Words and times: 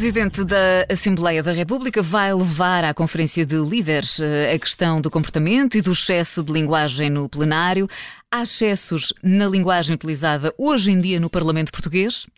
Presidente 0.00 0.44
da 0.44 0.86
Assembleia 0.90 1.42
da 1.42 1.52
República 1.52 2.00
vai 2.00 2.32
levar 2.32 2.84
à 2.84 2.94
Conferência 2.94 3.44
de 3.44 3.56
Líderes 3.56 4.18
eh, 4.18 4.54
a 4.54 4.58
questão 4.58 4.98
do 4.98 5.10
comportamento 5.10 5.76
e 5.76 5.82
do 5.82 5.92
excesso 5.92 6.42
de 6.42 6.50
linguagem 6.50 7.10
no 7.10 7.28
plenário. 7.28 7.86
Há 8.32 8.44
excessos 8.44 9.12
na 9.24 9.48
linguagem 9.48 9.92
utilizada 9.92 10.54
hoje 10.56 10.92
em 10.92 11.00
dia 11.00 11.18
no 11.18 11.28
Parlamento 11.28 11.72
Português? 11.72 12.28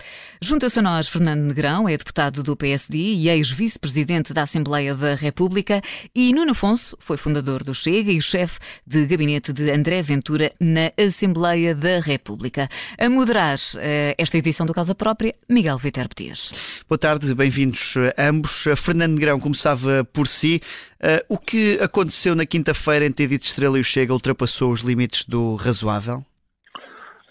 Junta-se 0.41 0.79
a 0.79 0.83
nós 0.83 1.07
Fernando 1.07 1.43
Negrão, 1.43 1.87
é 1.87 1.95
deputado 1.95 2.43
do 2.43 2.57
PSD 2.57 2.97
e 2.97 3.29
ex-vice-presidente 3.29 4.33
da 4.33 4.45
Assembleia 4.45 4.95
da 4.95 5.15
República, 5.15 5.83
e 6.15 6.33
Nuno 6.33 6.53
Afonso 6.53 6.97
foi 6.99 7.19
fundador 7.19 7.63
do 7.63 7.75
Chega 7.75 8.11
e 8.11 8.23
chefe 8.23 8.59
de 8.87 9.05
gabinete 9.05 9.53
de 9.53 9.71
André 9.71 10.01
Ventura 10.01 10.51
na 10.59 10.91
Assembleia 10.97 11.75
da 11.75 12.01
República. 12.01 12.71
A 12.99 13.11
moderar 13.11 13.59
uh, 13.59 14.15
esta 14.17 14.39
edição 14.39 14.65
do 14.65 14.73
Casa 14.73 14.95
Própria, 14.95 15.35
Miguel 15.47 15.77
Viter 15.77 16.09
Petias. 16.09 16.53
Boa 16.89 16.99
tarde, 16.99 17.35
bem-vindos 17.35 17.97
ambos. 18.17 18.65
Fernando 18.79 19.13
Negrão 19.13 19.39
começava 19.39 20.03
por 20.11 20.27
si. 20.27 20.63
Uh, 21.03 21.35
o 21.35 21.37
que 21.37 21.81
aconteceu 21.81 22.37
na 22.37 22.47
quinta-feira 22.47 23.05
entre 23.05 23.25
Edith 23.25 23.43
Estrela 23.43 23.77
e 23.77 23.81
o 23.81 23.85
Chega 23.85 24.13
ultrapassou 24.13 24.71
os 24.71 24.83
limites 24.83 25.25
do 25.27 25.57
razoável? 25.57 26.23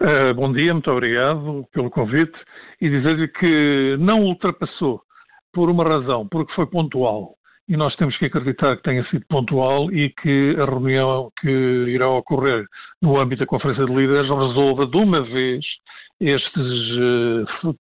Uh, 0.02 0.34
bom 0.36 0.52
dia, 0.52 0.74
muito 0.74 0.92
obrigado 0.92 1.66
pelo 1.72 1.90
convite 1.90 2.38
e 2.82 2.90
dizer-lhe 2.90 3.30
que 3.30 3.96
não 3.98 4.24
ultrapassou 4.24 5.02
por 5.54 5.70
uma 5.70 5.86
razão, 5.86 6.28
porque 6.28 6.54
foi 6.54 6.66
pontual. 6.66 7.36
E 7.70 7.78
nós 7.78 7.96
temos 7.96 8.18
que 8.18 8.26
acreditar 8.26 8.76
que 8.76 8.84
tenha 8.84 9.06
sido 9.06 9.26
pontual 9.30 9.90
e 9.90 10.10
que 10.22 10.56
a 10.60 10.66
reunião 10.66 11.32
que 11.40 11.50
irá 11.50 12.10
ocorrer 12.10 12.66
no 13.02 13.18
âmbito 13.18 13.40
da 13.40 13.46
Conferência 13.46 13.86
de 13.86 13.94
Líderes 13.94 14.30
resolva 14.30 14.86
de 14.86 14.98
uma 14.98 15.22
vez 15.22 15.64
estes 16.20 17.46
uh, 17.64 17.76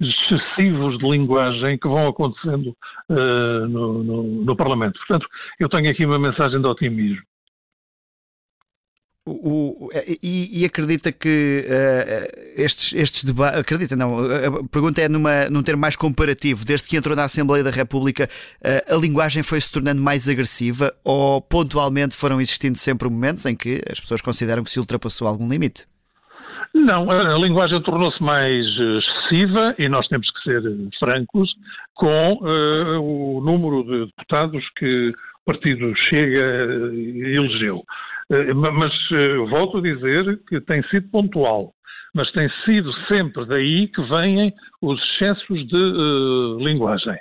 excessivos 0.00 0.98
de 0.98 1.08
linguagem 1.08 1.78
que 1.78 1.88
vão 1.88 2.08
acontecendo 2.08 2.76
uh, 3.08 3.68
no, 3.68 4.02
no, 4.02 4.22
no, 4.44 4.56
Parlamento. 4.56 4.98
Portanto, 4.98 5.26
eu 5.58 5.68
tenho 5.68 5.90
aqui 5.90 6.04
uma 6.04 6.18
mensagem 6.18 6.60
de 6.60 6.66
otimismo. 6.66 7.22
O, 9.26 9.86
o, 9.86 9.90
e, 10.22 10.60
e, 10.60 10.64
acredita 10.66 11.10
que 11.10 11.64
uh, 11.66 12.60
estes, 12.60 12.92
estes 12.92 13.24
debates. 13.24 13.58
Acredita, 13.58 13.96
não. 13.96 14.18
A 14.18 14.68
pergunta 14.68 15.00
é 15.00 15.08
numa, 15.08 15.48
num 15.48 15.62
termo 15.62 15.80
mais 15.80 15.96
comparativo. 15.96 16.62
Desde 16.62 16.86
que 16.86 16.96
entrou 16.96 17.16
na 17.16 17.24
Assembleia 17.24 17.64
da 17.64 17.70
República, 17.70 18.28
uh, 18.60 18.94
a 18.94 18.98
linguagem 18.98 19.42
foi 19.42 19.58
se 19.62 19.72
tornando 19.72 20.02
mais 20.02 20.28
agressiva 20.28 20.94
ou 21.02 21.40
pontualmente 21.40 22.14
foram 22.14 22.38
existindo 22.38 22.76
sempre 22.76 23.08
momentos 23.08 23.46
em 23.46 23.56
que 23.56 23.80
as 23.90 23.98
pessoas 23.98 24.20
consideram 24.20 24.62
que 24.62 24.70
se 24.70 24.78
ultrapassou 24.78 25.26
algum 25.26 25.48
limite? 25.48 25.86
Não, 26.74 27.08
a 27.08 27.38
linguagem 27.38 27.80
tornou-se 27.82 28.20
mais 28.20 28.66
eh, 28.66 28.98
excessiva 28.98 29.76
e 29.78 29.88
nós 29.88 30.08
temos 30.08 30.28
que 30.28 30.42
ser 30.42 30.60
francos 30.98 31.54
com 31.94 32.32
uh, 32.32 33.00
o 33.00 33.40
número 33.40 33.84
de 33.84 34.06
deputados 34.06 34.68
que 34.76 35.10
o 35.10 35.44
partido 35.46 35.94
chega 35.96 36.92
e 36.92 37.36
elegeu. 37.36 37.84
Uh, 38.28 38.54
mas 38.54 38.92
uh, 39.12 39.46
volto 39.46 39.78
a 39.78 39.82
dizer 39.82 40.40
que 40.48 40.60
tem 40.62 40.82
sido 40.88 41.08
pontual, 41.10 41.72
mas 42.12 42.30
tem 42.32 42.50
sido 42.64 42.92
sempre 43.06 43.46
daí 43.46 43.86
que 43.86 44.02
vêm 44.02 44.52
os 44.82 45.00
excessos 45.00 45.64
de 45.68 46.56
linguagem. 46.58 47.16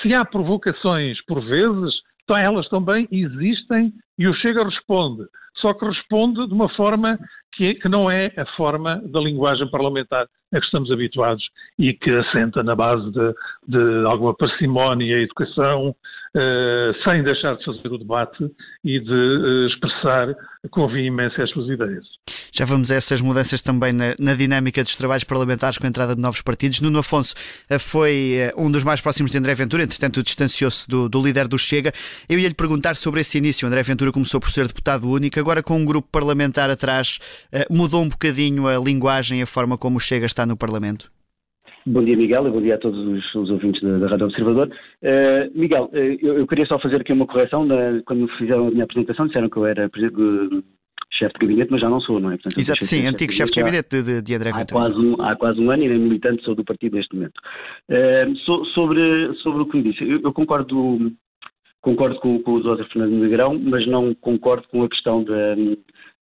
se 0.00 0.14
há 0.14 0.24
provocações 0.24 1.22
por 1.26 1.44
vezes, 1.44 1.94
então 2.22 2.36
elas 2.36 2.66
também 2.68 3.06
existem 3.12 3.92
e 4.18 4.26
o 4.26 4.34
Chega 4.34 4.64
responde, 4.64 5.24
só 5.56 5.72
que 5.74 5.84
responde 5.84 6.46
de 6.46 6.52
uma 6.52 6.68
forma 6.70 7.18
que, 7.56 7.74
que, 7.74 7.88
não 7.88 8.10
é 8.10 8.32
a 8.36 8.46
forma 8.56 9.00
da 9.04 9.20
linguagem 9.20 9.68
parlamentar 9.70 10.26
a 10.52 10.58
que 10.58 10.64
estamos 10.64 10.90
habituados 10.90 11.44
e 11.78 11.92
que 11.92 12.10
assenta 12.10 12.62
na 12.62 12.74
base 12.74 13.10
de, 13.10 13.34
de 13.68 14.06
alguma 14.06 14.34
parcimónia 14.34 15.20
educação, 15.20 15.94
sem 17.04 17.22
deixar 17.22 17.56
de 17.56 17.64
fazer 17.64 17.88
o 17.88 17.98
debate 17.98 18.50
e 18.84 18.98
de 18.98 19.12
uh, 19.12 19.66
expressar 19.68 20.34
com 20.70 20.88
veemência 20.88 21.44
as 21.44 21.50
suas 21.50 21.68
ideias. 21.68 22.04
Já 22.52 22.64
vamos 22.64 22.90
a 22.90 22.96
essas 22.96 23.20
mudanças 23.20 23.62
também 23.62 23.92
na, 23.92 24.14
na, 24.18 24.34
dinâmica 24.34 24.82
dos 24.82 24.96
trabalhos 24.96 25.24
parlamentares 25.24 25.78
com 25.78 25.86
a 25.86 25.88
entrada 25.88 26.14
de 26.14 26.20
novos 26.20 26.40
partidos. 26.40 26.80
Nuno 26.80 26.98
Afonso 26.98 27.34
uh, 27.70 27.78
foi 27.78 28.52
um 28.56 28.70
dos 28.70 28.82
mais 28.82 29.00
próximos 29.00 29.30
de 29.30 29.38
André 29.38 29.54
Ventura, 29.54 29.84
entretanto 29.84 30.22
distanciou-se 30.22 30.88
do, 30.88 31.08
do, 31.08 31.22
líder 31.22 31.46
do 31.46 31.58
Chega. 31.58 31.92
Eu 32.28 32.38
ia 32.38 32.48
lhe 32.48 32.54
perguntar 32.54 32.96
sobre 32.96 33.20
esse 33.20 33.38
início. 33.38 33.68
André 33.68 33.82
Ventura 33.84 34.10
começou 34.10 34.40
por 34.40 34.50
ser 34.50 34.66
deputado 34.66 35.08
único, 35.08 35.38
agora 35.38 35.62
com 35.62 35.76
um 35.76 35.84
grupo 35.84 36.08
parlamentar 36.10 36.68
atrás, 36.68 37.18
mudou 37.70 38.02
um 38.02 38.08
bocadinho 38.08 38.66
a 38.66 38.76
linguagem, 38.76 39.40
a 39.40 39.46
forma 39.46 39.78
como 39.78 39.98
o 39.98 40.00
Chega 40.00 40.26
está 40.26 40.44
no 40.44 40.56
Parlamento? 40.56 41.13
Bom 41.86 42.02
dia, 42.02 42.16
Miguel, 42.16 42.46
e 42.46 42.50
bom 42.50 42.62
dia 42.62 42.76
a 42.76 42.78
todos 42.78 42.98
os, 42.98 43.34
os 43.34 43.50
ouvintes 43.50 43.82
da, 43.82 43.98
da, 43.98 44.08
Rádio 44.08 44.26
Observador. 44.26 44.68
Uh, 45.02 45.58
Miguel, 45.58 45.90
uh, 45.92 45.96
eu, 45.96 46.38
eu, 46.38 46.46
queria 46.46 46.64
só 46.64 46.78
fazer 46.78 47.02
aqui 47.02 47.12
uma 47.12 47.26
correção. 47.26 47.68
Da, 47.68 48.00
quando 48.06 48.26
fizeram 48.38 48.68
a 48.68 48.70
minha 48.70 48.84
apresentação, 48.84 49.26
disseram 49.26 49.50
que 49.50 49.58
eu 49.58 49.66
era 49.66 49.90
chefe 51.12 51.34
de 51.34 51.40
gabinete, 51.40 51.70
mas 51.70 51.82
já 51.82 51.90
não 51.90 52.00
sou, 52.00 52.18
não 52.18 52.30
é? 52.30 52.36
Portanto, 52.36 52.58
Exato, 52.58 52.86
sim, 52.86 53.06
antigo 53.06 53.32
chefe 53.32 53.52
de 53.52 53.60
gabinete 53.60 54.02
de, 54.02 54.22
de 54.22 54.34
André 54.34 54.52
Ventura. 54.52 54.80
Há 54.80 54.90
quase, 54.90 55.06
um, 55.06 55.22
há 55.22 55.36
quase 55.36 55.60
um 55.60 55.70
ano 55.70 55.82
e 55.82 55.88
nem 55.88 55.98
militante 55.98 56.42
sou 56.42 56.54
do 56.54 56.64
partido 56.64 56.96
neste 56.96 57.14
momento. 57.14 57.38
Uh, 57.90 58.34
so, 58.46 58.64
sobre, 58.66 59.34
sobre 59.42 59.62
o 59.62 59.66
que 59.66 59.76
me 59.76 59.92
disse, 59.92 60.08
eu, 60.08 60.22
eu 60.22 60.32
concordo, 60.32 61.12
concordo 61.82 62.18
com, 62.20 62.42
com 62.42 62.52
o 62.52 62.62
José 62.62 62.84
Fernando 62.84 63.12
Negrão, 63.12 63.60
mas 63.62 63.86
não 63.86 64.14
concordo 64.14 64.66
com 64.68 64.82
a 64.84 64.88
questão 64.88 65.22
da 65.22 65.54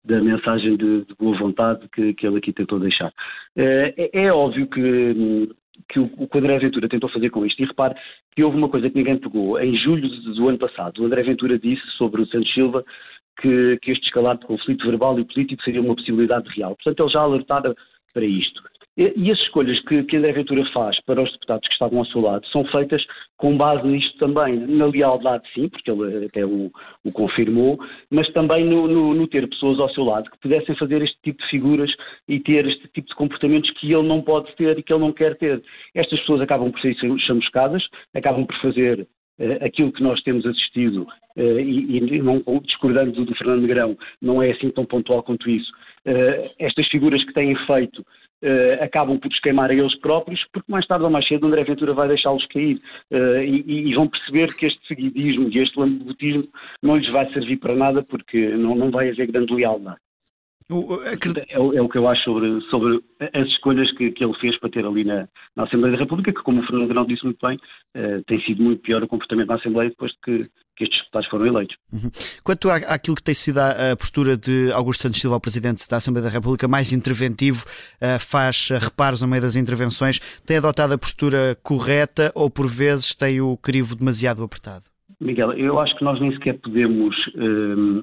da 0.04 0.20
mensagem 0.20 0.76
de, 0.76 1.04
de, 1.04 1.14
boa 1.18 1.36
vontade 1.38 1.88
que, 1.92 2.14
que 2.14 2.26
ele 2.26 2.38
aqui 2.38 2.52
tentou 2.52 2.80
deixar. 2.80 3.12
Eh, 3.56 3.94
é, 3.96 4.24
é 4.24 4.32
óbvio 4.32 4.66
que, 4.66 5.48
que 5.88 6.00
o, 6.00 6.10
o 6.18 6.38
André 6.38 6.58
Ventura 6.58 6.88
tentou 6.88 7.08
fazer 7.08 7.30
com 7.30 7.46
isto. 7.46 7.62
E 7.62 7.66
repare 7.66 7.94
que 8.34 8.42
houve 8.42 8.56
uma 8.56 8.68
coisa 8.68 8.90
que 8.90 8.96
ninguém 8.96 9.18
pegou. 9.18 9.60
Em 9.60 9.76
julho 9.76 10.08
do 10.08 10.48
ano 10.48 10.58
passado, 10.58 11.02
o 11.02 11.06
André 11.06 11.22
Ventura 11.22 11.58
disse 11.58 11.86
sobre 11.96 12.22
o 12.22 12.26
Santos 12.26 12.52
Silva 12.52 12.84
que, 13.40 13.78
que 13.80 13.92
este 13.92 14.06
escalar 14.06 14.38
de 14.38 14.46
conflito 14.46 14.86
verbal 14.86 15.18
e 15.18 15.24
político 15.24 15.62
seria 15.62 15.80
uma 15.80 15.94
possibilidade 15.94 16.48
real. 16.56 16.74
Portanto, 16.76 17.02
ele 17.02 17.12
já 17.12 17.20
alertara 17.20 17.74
para 18.12 18.24
isto. 18.24 18.62
E 18.94 19.30
as 19.30 19.38
escolhas 19.38 19.80
que, 19.86 20.02
que 20.04 20.16
André 20.18 20.32
Ventura 20.32 20.64
faz 20.72 21.00
para 21.06 21.22
os 21.22 21.32
deputados 21.32 21.66
que 21.66 21.72
estavam 21.72 22.00
ao 22.00 22.04
seu 22.06 22.20
lado 22.20 22.46
são 22.48 22.62
feitas 22.66 23.02
com 23.38 23.56
base 23.56 23.86
nisto 23.86 24.18
também, 24.18 24.54
na 24.54 24.84
lealdade 24.86 25.42
sim, 25.54 25.68
porque 25.68 25.90
ele 25.90 26.26
até 26.26 26.44
o, 26.44 26.70
o 27.02 27.10
confirmou, 27.10 27.78
mas 28.10 28.30
também 28.34 28.66
no, 28.66 28.86
no, 28.86 29.14
no, 29.14 29.26
ter 29.26 29.48
pessoas 29.48 29.80
ao 29.80 29.88
seu 29.90 30.04
lado 30.04 30.30
que 30.30 30.38
pudessem 30.40 30.76
fazer 30.76 31.00
este 31.00 31.16
tipo 31.24 31.42
de 31.42 31.48
figuras 31.48 31.90
e 32.28 32.38
ter 32.38 32.66
este 32.66 32.86
tipo 32.88 33.08
de 33.08 33.14
comportamentos 33.14 33.70
que 33.70 33.90
ele 33.90 34.06
não 34.06 34.20
pode 34.20 34.54
ter 34.56 34.78
e 34.78 34.82
que 34.82 34.92
ele 34.92 35.00
não 35.00 35.12
quer 35.12 35.36
ter. 35.38 35.62
Estas 35.94 36.20
pessoas 36.20 36.42
acabam 36.42 36.70
por 36.70 36.80
ser 36.82 36.94
chamuscadas, 37.20 37.82
acabam 38.14 38.44
por 38.44 38.56
fazer 38.60 39.00
uh, 39.00 39.64
aquilo 39.64 39.90
que 39.90 40.02
nós 40.02 40.22
temos 40.22 40.44
assistido 40.44 41.06
uh, 41.36 41.60
e, 41.60 41.96
e, 41.96 42.22
não 42.22 42.42
discordando 42.62 43.12
do, 43.12 43.24
do 43.24 43.34
Fernando 43.36 43.62
Negrão, 43.62 43.96
não 44.20 44.42
é 44.42 44.50
assim 44.50 44.68
tão 44.70 44.84
pontual 44.84 45.22
quanto 45.22 45.48
isso. 45.48 45.72
Uh, 46.04 46.50
estas 46.58 46.88
figuras 46.88 47.24
que 47.24 47.32
têm 47.32 47.54
feito 47.64 48.00
uh, 48.00 48.82
acabam 48.82 49.18
por 49.18 49.30
esquemar 49.30 49.70
a 49.70 49.74
eles 49.74 49.94
próprios, 50.00 50.44
porque 50.52 50.70
mais 50.70 50.86
tarde 50.86 51.04
ou 51.04 51.10
mais 51.10 51.26
cedo 51.28 51.46
André 51.46 51.62
Ventura 51.62 51.94
vai 51.94 52.08
deixá-los 52.08 52.44
cair 52.46 52.80
uh, 53.12 53.38
e, 53.38 53.90
e, 53.90 53.94
vão 53.94 54.08
perceber 54.08 54.52
que 54.56 54.66
este 54.66 54.84
seguidismo 54.88 55.48
e 55.48 55.58
este 55.58 55.78
lambutismo 55.78 56.48
não 56.82 56.96
lhes 56.96 57.08
vai 57.10 57.32
servir 57.32 57.58
para 57.58 57.76
nada 57.76 58.02
porque 58.02 58.48
não, 58.48 58.74
não 58.74 58.90
vai 58.90 59.10
haver 59.10 59.30
grande 59.30 59.54
lealdade. 59.54 60.00
É, 60.72 61.54
é, 61.54 61.82
o 61.82 61.88
que 61.88 61.98
eu 61.98 62.08
acho 62.08 62.22
sobre, 62.24 62.60
sobre 62.62 63.02
as 63.34 63.46
escolhas 63.48 63.90
que, 63.96 64.10
que 64.10 64.24
ele 64.24 64.34
fez 64.40 64.58
para 64.58 64.70
ter 64.70 64.84
ali 64.86 65.04
na, 65.04 65.28
na, 65.54 65.64
Assembleia 65.64 65.94
da 65.94 66.02
República, 66.02 66.32
que, 66.32 66.42
como 66.42 66.60
o 66.60 66.66
Fernando 66.66 66.88
Grão 66.88 67.04
disse 67.04 67.24
muito 67.24 67.46
bem, 67.46 67.56
uh, 67.56 68.22
tem 68.26 68.40
sido 68.42 68.62
muito 68.62 68.80
pior 68.80 69.02
o 69.02 69.08
comportamento 69.08 69.48
na 69.48 69.56
Assembleia 69.56 69.90
depois 69.90 70.12
de 70.12 70.18
que, 70.24 70.50
que 70.76 70.84
estes 70.84 70.98
deputados 71.00 71.28
foram 71.28 71.46
eleitos. 71.46 71.76
Uhum. 71.92 72.10
Quanto 72.42 72.70
à, 72.70 72.76
àquilo 72.76 73.16
que 73.16 73.22
tem 73.22 73.34
sido 73.34 73.58
a, 73.58 73.92
a, 73.92 73.96
postura 73.96 74.36
de 74.36 74.72
Augusto 74.72 75.02
Santos 75.02 75.20
Silva, 75.20 75.36
o 75.36 75.40
Presidente 75.40 75.88
da 75.88 75.96
Assembleia 75.98 76.24
da 76.24 76.32
República, 76.32 76.66
mais 76.66 76.92
interventivo, 76.92 77.64
uh, 78.00 78.18
faz 78.18 78.68
reparos 78.70 79.20
no 79.20 79.28
meio 79.28 79.42
das 79.42 79.56
intervenções, 79.56 80.20
tem 80.46 80.56
adotado 80.56 80.94
a 80.94 80.98
postura 80.98 81.56
correta 81.62 82.32
ou 82.34 82.48
por 82.48 82.66
vezes 82.66 83.14
tem 83.14 83.40
o 83.40 83.56
crivo 83.56 83.94
demasiado 83.94 84.42
apertado? 84.42 84.91
Miguel, 85.22 85.52
eu 85.52 85.78
acho 85.78 85.96
que 85.96 86.04
nós 86.04 86.20
nem 86.20 86.32
sequer 86.32 86.58
podemos 86.58 87.16
um, 87.36 88.02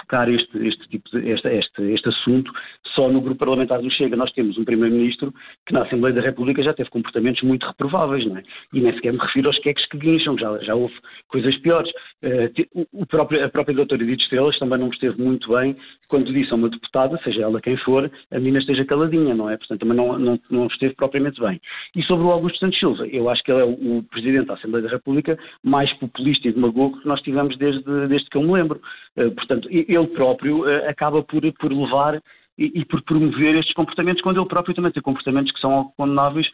focar 0.00 0.28
este, 0.28 0.66
este, 0.66 0.88
tipo 0.88 1.08
de, 1.10 1.30
este, 1.30 1.48
este, 1.48 1.82
este 1.82 2.08
assunto 2.08 2.50
só 2.94 3.08
no 3.08 3.20
grupo 3.20 3.38
parlamentar 3.38 3.80
do 3.80 3.90
Chega. 3.90 4.16
Nós 4.16 4.32
temos 4.32 4.58
um 4.58 4.64
Primeiro-Ministro 4.64 5.32
que 5.66 5.72
na 5.72 5.82
Assembleia 5.82 6.14
da 6.14 6.20
República 6.20 6.62
já 6.62 6.74
teve 6.74 6.90
comportamentos 6.90 7.42
muito 7.42 7.66
reprováveis, 7.66 8.26
não 8.26 8.38
é? 8.38 8.42
E 8.72 8.80
nem 8.80 8.92
sequer 8.94 9.12
me 9.12 9.18
refiro 9.18 9.48
aos 9.48 9.58
queques 9.60 9.86
que 9.86 9.98
guincham, 9.98 10.36
já, 10.38 10.58
já 10.58 10.74
houve 10.74 10.94
coisas 11.28 11.56
piores. 11.58 11.90
Uh, 12.22 12.86
o 12.92 13.06
próprio, 13.06 13.44
a 13.44 13.48
própria 13.48 13.74
doutora 13.74 14.02
Edith 14.02 14.22
Estrelas 14.22 14.58
também 14.58 14.78
não 14.78 14.88
esteve 14.88 15.20
muito 15.22 15.52
bem 15.52 15.76
quando 16.08 16.32
disse 16.32 16.52
a 16.52 16.56
uma 16.56 16.68
deputada, 16.68 17.18
seja 17.22 17.42
ela 17.42 17.60
quem 17.60 17.76
for, 17.78 18.10
a 18.30 18.38
menina 18.38 18.58
esteja 18.58 18.84
caladinha, 18.84 19.34
não 19.34 19.50
é? 19.50 19.56
Portanto, 19.56 19.80
também 19.80 19.96
não, 19.96 20.18
não, 20.18 20.40
não 20.50 20.66
esteve 20.66 20.94
propriamente 20.94 21.40
bem. 21.40 21.60
E 21.94 22.02
sobre 22.02 22.24
o 22.26 22.30
Augusto 22.30 22.58
Santos 22.58 22.78
Silva, 22.78 23.06
eu 23.06 23.28
acho 23.28 23.42
que 23.42 23.52
ele 23.52 23.60
é 23.60 23.64
o, 23.64 23.98
o 23.98 24.02
Presidente 24.04 24.46
da 24.46 24.54
Assembleia 24.54 24.84
da 24.84 24.90
República 24.90 25.38
mais 25.62 25.92
populista 25.94 26.48
e 26.48 26.52
demagogo 26.56 27.00
que 27.00 27.08
nós 27.08 27.20
tivemos 27.22 27.56
desde, 27.56 28.08
desde 28.08 28.28
que 28.28 28.36
eu 28.36 28.42
me 28.42 28.52
lembro. 28.52 28.80
Uh, 29.16 29.30
portanto, 29.32 29.68
ele 29.70 30.06
próprio 30.08 30.62
uh, 30.62 30.88
acaba 30.88 31.22
por, 31.22 31.40
por 31.54 31.72
levar 31.72 32.20
e, 32.58 32.80
e, 32.80 32.84
por 32.84 33.02
promover 33.02 33.56
estes 33.56 33.74
comportamentos, 33.74 34.22
quando 34.22 34.40
ele 34.40 34.48
próprio 34.48 34.74
também 34.74 34.90
tem 34.90 35.02
comportamentos 35.02 35.52
que 35.52 35.60
são 35.60 35.92
condenáveis 35.96 36.46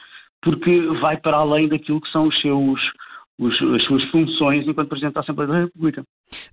porque 0.43 0.81
vai 1.01 1.17
para 1.17 1.37
além 1.37 1.69
daquilo 1.69 2.01
que 2.01 2.11
são 2.11 2.27
os 2.27 2.41
seus, 2.41 2.81
os, 3.39 3.55
as 3.75 3.85
suas 3.85 4.05
funções 4.11 4.67
enquanto 4.67 4.89
Presidente 4.89 5.15
da 5.15 5.21
Assembleia 5.21 5.51
da 5.51 5.61
República. 5.61 6.03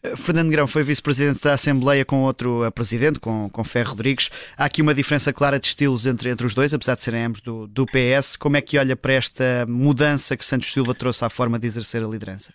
Eh, 0.04 0.16
Fernando 0.16 0.52
Grão 0.52 0.68
foi 0.68 0.84
vice-presidente 0.84 1.44
da 1.44 1.54
Assembleia 1.54 2.06
com 2.06 2.24
outro 2.24 2.64
eh, 2.64 2.72
presidente, 2.72 3.20
com, 3.20 3.50
com 3.50 3.64
Ferro 3.64 3.92
Rodrigues. 3.92 4.30
Há 4.56 4.66
aqui 4.66 4.82
uma 4.82 4.94
diferença 4.94 5.34
clara 5.34 5.60
de 5.60 5.66
estilos 5.66 6.06
entre, 6.06 6.30
entre 6.30 6.46
os 6.46 6.54
dois, 6.54 6.74
apesar 6.74 6.96
de 6.96 7.02
serem 7.02 7.26
ambos 7.26 7.42
do, 7.42 7.68
do 7.68 7.86
PS. 7.86 8.38
Como 8.38 8.56
é 8.56 8.62
que 8.62 8.78
olha 8.78 8.96
para 8.96 9.14
esta 9.14 9.66
mudança 9.68 10.38
que 10.38 10.46
Santos 10.46 10.72
Silva 10.72 10.94
trouxe 10.94 11.26
à 11.26 11.30
forma 11.30 11.58
de 11.58 11.66
exercer 11.66 12.04
a 12.04 12.08
liderança? 12.08 12.54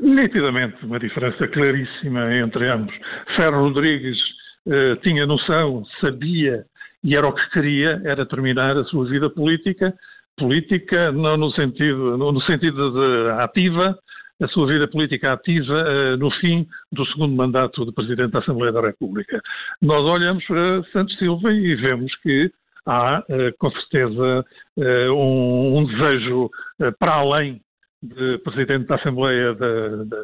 Nitidamente, 0.00 0.84
uma 0.84 0.98
diferença 0.98 1.46
claríssima 1.48 2.34
entre 2.34 2.68
ambos. 2.68 2.94
Ferro 3.36 3.62
Rodrigues 3.62 4.18
eh, 4.66 4.96
tinha 5.02 5.26
noção, 5.26 5.84
sabia 6.00 6.64
e 7.04 7.14
era 7.14 7.28
o 7.28 7.34
que 7.34 7.50
queria, 7.50 8.00
era 8.04 8.24
terminar 8.24 8.76
a 8.76 8.84
sua 8.84 9.04
vida 9.04 9.28
política, 9.28 9.94
política 10.36 11.12
não 11.12 11.36
no 11.36 11.50
sentido, 11.50 12.16
no, 12.16 12.40
sentido 12.40 12.90
de 12.90 13.30
ativa, 13.42 13.96
a 14.42 14.48
sua 14.48 14.66
vida 14.66 14.88
política 14.88 15.32
ativa 15.32 15.84
uh, 15.84 16.16
no 16.16 16.30
fim 16.32 16.66
do 16.90 17.06
segundo 17.06 17.36
mandato 17.36 17.84
de 17.84 17.92
Presidente 17.92 18.32
da 18.32 18.40
Assembleia 18.40 18.72
da 18.72 18.80
República. 18.80 19.40
Nós 19.80 20.02
olhamos 20.02 20.44
para 20.46 20.82
Santos 20.92 21.16
Silva 21.18 21.52
e 21.52 21.76
vemos 21.76 22.12
que 22.16 22.50
há, 22.86 23.20
uh, 23.20 23.56
com 23.58 23.70
certeza, 23.70 24.44
um, 24.76 25.78
um, 25.78 25.84
desejo 25.84 26.50
para 26.98 27.12
além 27.12 27.60
de 28.04 28.38
Presidente 28.38 28.86
da 28.86 28.96
Assembleia 28.96 29.54
da, 29.54 30.04
da, 30.04 30.16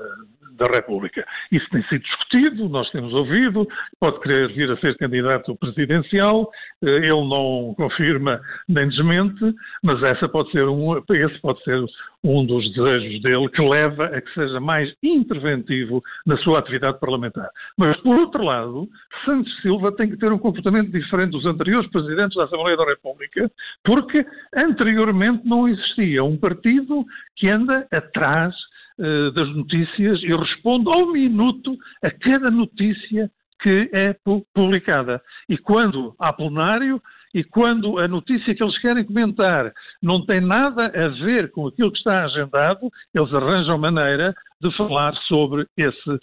da 0.56 0.66
República. 0.66 1.26
Isso 1.50 1.68
tem 1.70 1.82
sido 1.84 2.02
discutido, 2.02 2.68
nós 2.68 2.90
temos 2.90 3.12
ouvido, 3.12 3.66
pode 3.98 4.20
querer 4.20 4.48
vir 4.52 4.70
a 4.70 4.76
ser 4.78 4.96
candidato 4.96 5.56
presidencial, 5.56 6.50
eh, 6.82 6.88
ele 6.88 7.28
não 7.28 7.74
confirma 7.76 8.40
nem 8.68 8.88
desmente, 8.88 9.54
mas 9.82 10.02
essa 10.02 10.28
pode 10.28 10.50
ser 10.50 10.68
um, 10.68 10.96
esse 10.98 11.38
pode 11.40 11.62
ser 11.64 11.84
um 12.22 12.44
dos 12.44 12.70
desejos 12.74 13.22
dele 13.22 13.48
que 13.48 13.62
leva 13.62 14.06
a 14.06 14.20
que 14.20 14.32
seja 14.34 14.60
mais 14.60 14.92
interventivo 15.02 16.02
na 16.26 16.36
sua 16.38 16.58
atividade 16.58 17.00
parlamentar. 17.00 17.48
Mas, 17.78 17.96
por 18.00 18.16
outro 18.18 18.44
lado, 18.44 18.88
Santos 19.24 19.50
Silva 19.62 19.92
tem 19.92 20.10
que 20.10 20.16
ter 20.16 20.30
um 20.30 20.38
comportamento 20.38 20.90
diferente 20.90 21.30
dos 21.30 21.46
anteriores 21.46 21.90
presidentes 21.90 22.36
da 22.36 22.44
Assembleia 22.44 22.76
da 22.76 22.84
República, 22.84 23.50
porque 23.84 24.24
anteriormente 24.54 25.46
não 25.46 25.66
existia 25.66 26.22
um 26.22 26.36
partido 26.36 27.04
que 27.36 27.48
anda 27.48 27.86
atrás 27.90 28.54
eh, 29.00 29.30
das 29.32 29.48
notícias 29.56 30.22
e 30.22 30.34
responde 30.34 30.90
ao 30.90 31.10
minuto 31.10 31.74
a 32.02 32.10
cada 32.10 32.50
notícia 32.50 33.30
que 33.62 33.90
é 33.92 34.14
publicada. 34.54 35.22
E 35.48 35.56
quando 35.56 36.14
há 36.18 36.32
plenário, 36.32 37.00
e 37.34 37.44
quando 37.44 37.98
a 37.98 38.08
notícia 38.08 38.54
que 38.54 38.62
eles 38.62 38.78
querem 38.78 39.04
comentar 39.04 39.72
não 40.02 40.24
tem 40.24 40.40
nada 40.40 40.86
a 40.86 41.08
ver 41.24 41.50
com 41.50 41.66
aquilo 41.66 41.92
que 41.92 41.98
está 41.98 42.24
agendado, 42.24 42.90
eles 43.14 43.32
arranjam 43.32 43.78
maneira 43.78 44.34
de 44.60 44.76
falar 44.76 45.14
sobre 45.28 45.66
esse, 45.76 46.10
uh, 46.10 46.20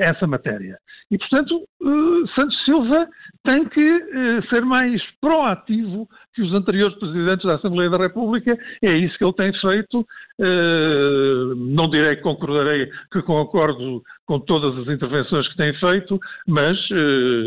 essa 0.00 0.26
matéria. 0.26 0.78
E, 1.10 1.18
portanto, 1.18 1.66
uh, 1.82 2.28
Santos 2.34 2.64
Silva 2.64 3.08
tem 3.42 3.64
que 3.68 4.42
ser 4.48 4.64
mais 4.64 5.02
proativo 5.20 6.08
que 6.34 6.42
os 6.42 6.52
anteriores 6.52 6.96
presidentes 6.98 7.44
da 7.44 7.54
Assembleia 7.56 7.90
da 7.90 7.98
República. 7.98 8.56
É 8.82 8.92
isso 8.96 9.16
que 9.18 9.24
ele 9.24 9.32
tem 9.34 9.52
feito. 9.60 10.06
Não 10.38 11.88
direi 11.88 12.16
que 12.16 12.22
concordarei, 12.22 12.90
que 13.12 13.22
concordo 13.22 14.02
com 14.26 14.40
todas 14.40 14.76
as 14.78 14.88
intervenções 14.88 15.46
que 15.48 15.56
tem 15.56 15.72
feito, 15.78 16.18
mas 16.46 16.78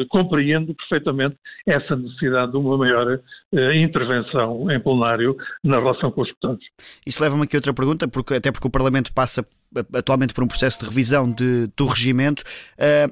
compreendo 0.10 0.76
perfeitamente 0.76 1.36
essa 1.66 1.96
necessidade 1.96 2.52
de 2.52 2.58
uma 2.58 2.78
maior 2.78 3.20
intervenção 3.76 4.70
em 4.72 4.80
plenário 4.80 5.36
na 5.64 5.78
relação 5.80 6.12
com 6.12 6.22
os 6.22 6.28
deputados. 6.28 6.66
Isso 7.06 7.22
leva-me 7.24 7.44
aqui 7.44 7.56
a 7.56 7.60
outra 7.60 7.74
pergunta, 7.74 8.08
porque, 8.08 8.36
até 8.36 8.52
porque 8.52 8.68
o 8.68 8.72
Parlamento 8.72 9.12
passa 9.12 9.46
atualmente 9.94 10.34
por 10.34 10.44
um 10.46 10.48
processo 10.48 10.80
de 10.80 10.86
revisão 10.86 11.30
de, 11.30 11.68
do 11.76 11.88
regimento. 11.88 12.44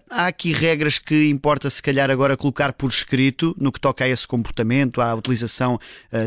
Há 0.09 0.27
aqui 0.27 0.53
regras 0.53 0.97
que 0.99 1.27
importa, 1.29 1.69
se 1.69 1.81
calhar, 1.81 2.09
agora 2.09 2.37
colocar 2.37 2.71
por 2.71 2.89
escrito 2.89 3.53
no 3.59 3.71
que 3.71 3.79
toca 3.79 4.05
a 4.05 4.07
esse 4.07 4.27
comportamento, 4.27 5.01
à 5.01 5.13
utilização 5.15 5.79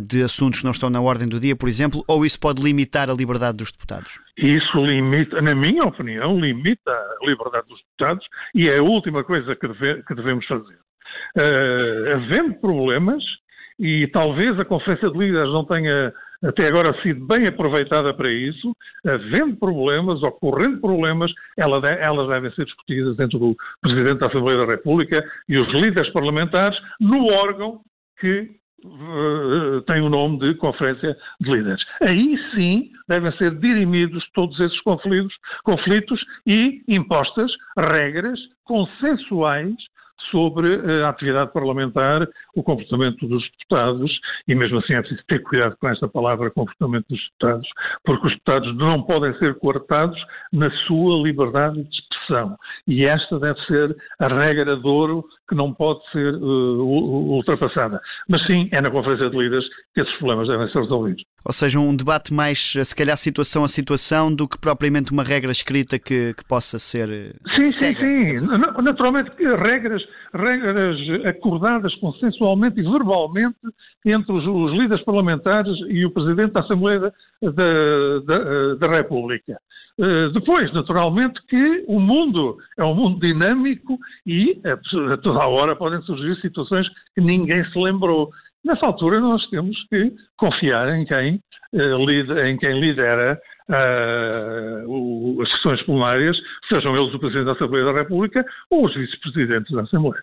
de 0.05 0.23
assuntos 0.23 0.59
que 0.59 0.65
não 0.65 0.73
estão 0.73 0.91
na 0.91 1.01
ordem 1.01 1.29
do 1.29 1.39
dia, 1.39 1.57
por 1.57 1.69
exemplo, 1.69 2.05
ou 2.07 2.27
isso 2.27 2.39
pode 2.39 2.63
limitar 2.63 3.09
a 3.09 3.15
liberdade 3.15 3.38
dos 3.53 3.73
deputados? 3.73 4.21
Isso 4.37 4.79
limita, 4.79 5.41
na 5.41 5.55
minha 5.55 5.85
opinião, 5.85 6.39
limita 6.39 6.91
a 6.91 7.27
liberdade 7.27 7.67
dos 7.69 7.79
deputados 7.79 8.27
e 8.55 8.69
é 8.69 8.79
a 8.79 8.83
última 8.83 9.25
coisa 9.25 9.55
que, 9.57 9.69
deve, 9.69 10.03
que 10.03 10.15
devemos 10.15 10.47
fazer. 10.47 10.79
Uh, 11.37 12.15
havendo 12.15 12.55
problemas, 12.61 13.23
e 13.79 14.09
talvez 14.09 14.59
a 14.59 14.65
Conferência 14.65 15.11
de 15.11 15.19
Líderes 15.19 15.53
não 15.53 15.65
tenha 15.65 16.13
até 16.43 16.67
agora 16.69 17.01
sido 17.03 17.25
bem 17.27 17.47
aproveitada 17.47 18.15
para 18.15 18.31
isso, 18.31 18.73
havendo 19.05 19.57
problemas, 19.57 20.23
ocorrendo 20.23 20.81
problemas, 20.81 21.33
elas 21.57 22.29
devem 22.29 22.51
ser 22.53 22.65
discutidas 22.65 23.19
entre 23.19 23.37
o 23.37 23.57
Presidente 23.81 24.19
da 24.19 24.27
Assembleia 24.27 24.59
da 24.59 24.73
República 24.73 25.25
e 25.49 25.59
os 25.59 25.69
líderes 25.73 26.13
parlamentares 26.13 26.79
no 27.01 27.27
órgão 27.27 27.81
que 28.21 28.51
tem 29.87 30.01
o 30.01 30.09
nome 30.09 30.39
de 30.39 30.55
Conferência 30.55 31.17
de 31.41 31.51
Líderes. 31.51 31.85
Aí 32.01 32.39
sim 32.55 32.91
devem 33.09 33.33
ser 33.33 33.55
dirimidos 33.59 34.25
todos 34.35 34.59
esses 34.61 34.81
conflitos, 34.83 35.35
conflitos 35.65 36.21
e 36.47 36.83
impostas 36.89 37.51
regras 37.77 38.39
consensuais 38.65 39.75
sobre 40.31 40.75
eh, 40.75 41.05
a 41.05 41.11
atividade 41.11 41.53
parlamentar, 41.53 42.29
o 42.55 42.63
comportamento 42.63 43.27
dos 43.27 43.43
deputados, 43.51 44.21
e 44.47 44.55
mesmo 44.55 44.79
assim 44.79 44.95
é 44.95 45.01
preciso 45.01 45.23
ter 45.27 45.43
cuidado 45.43 45.77
com 45.81 45.89
esta 45.89 46.09
palavra 46.09 46.51
comportamento 46.51 47.07
dos 47.09 47.21
deputados, 47.21 47.69
porque 48.05 48.27
os 48.27 48.33
deputados 48.35 48.77
não 48.77 49.03
podem 49.03 49.33
ser 49.39 49.55
coartados 49.59 50.19
na 50.53 50.71
sua 50.87 51.23
liberdade 51.23 51.83
de 51.83 52.08
E 52.87 53.05
esta 53.05 53.39
deve 53.39 53.61
ser 53.67 53.97
a 54.19 54.29
regra 54.29 54.77
de 54.77 54.87
ouro 54.87 55.25
que 55.49 55.55
não 55.55 55.73
pode 55.73 56.01
ser 56.11 56.35
uh, 56.35 56.83
ultrapassada. 56.83 58.01
Mas 58.29 58.45
sim, 58.47 58.69
é 58.71 58.81
na 58.81 58.91
Conferência 58.91 59.31
de 59.31 59.37
Líderes 59.37 59.65
que 59.95 60.03
esses 60.03 60.15
problemas 60.19 60.49
devem 60.49 60.71
ser 60.71 60.81
resolvidos. 60.81 61.25
Ou 61.45 61.53
seja, 61.53 61.79
um 61.79 61.97
debate 61.97 62.35
mais, 62.35 62.75
se 62.83 62.95
calhar, 62.95 63.17
situação 63.17 63.65
a 63.65 63.69
situação 63.69 64.35
do 64.35 64.47
que 64.47 64.59
propriamente 64.59 65.13
uma 65.13 65.23
regra 65.23 65.51
escrita 65.51 65.99
que, 65.99 66.35
que 66.35 66.45
possa 66.47 66.79
ser. 66.79 67.09
Eh, 67.11 67.33
sim, 67.55 67.65
cega, 67.65 68.01
sim, 68.01 68.39
sim. 68.41 68.59
Naturalmente, 68.83 69.31
regras, 69.57 70.03
regras 70.35 70.99
acordadas 71.25 71.95
consensualmente 71.97 72.81
e 72.81 72.83
verbalmente 72.83 73.57
entre 74.05 74.33
os, 74.33 74.47
os 74.47 74.73
líderes 74.79 75.05
parlamentares 75.05 75.75
e 75.89 76.05
o 76.05 76.11
Presidente 76.11 76.53
da 76.53 76.61
Assembleia 76.61 77.01
da, 77.01 77.11
da, 78.27 78.75
da 78.75 78.89
República. 78.89 79.59
Uh, 79.99 80.31
depois, 80.33 80.73
naturalmente, 80.73 81.41
que 81.49 81.85
o 81.89 81.99
mundo 81.99 82.57
é 82.79 82.85
um 82.85 82.95
mundo 82.95 83.21
dinâmico 83.21 83.99
e 84.25 84.61
a, 84.65 85.13
a 85.13 85.17
toda 85.17 85.43
a 85.43 85.47
hora 85.49 85.75
podem 85.75 86.01
surgir 86.03 86.41
situações 86.41 86.89
que 87.15 87.21
ninguém 87.21 87.65
se 87.65 87.79
lembrou. 87.79 88.31
Nessa 88.65 88.87
altura, 88.87 89.21
nós 89.21 89.45
temos 89.51 89.77
que 89.89 90.13
confiar 90.37 90.89
em 90.97 91.05
quem, 91.05 91.41
uh, 91.75 92.11
em 92.47 92.57
quem 92.59 92.81
lidera 92.81 93.41
as 93.71 95.51
sessões 95.51 95.83
plenárias, 95.83 96.37
sejam 96.69 96.97
eles 96.97 97.13
o 97.13 97.19
Presidente 97.19 97.47
da 97.47 97.53
Assembleia 97.53 97.85
da 97.85 97.93
República 97.93 98.45
ou 98.71 98.87
os 98.87 98.95
vice-presidentes 98.95 99.75
da 99.75 99.83
Assembleia. 99.83 100.23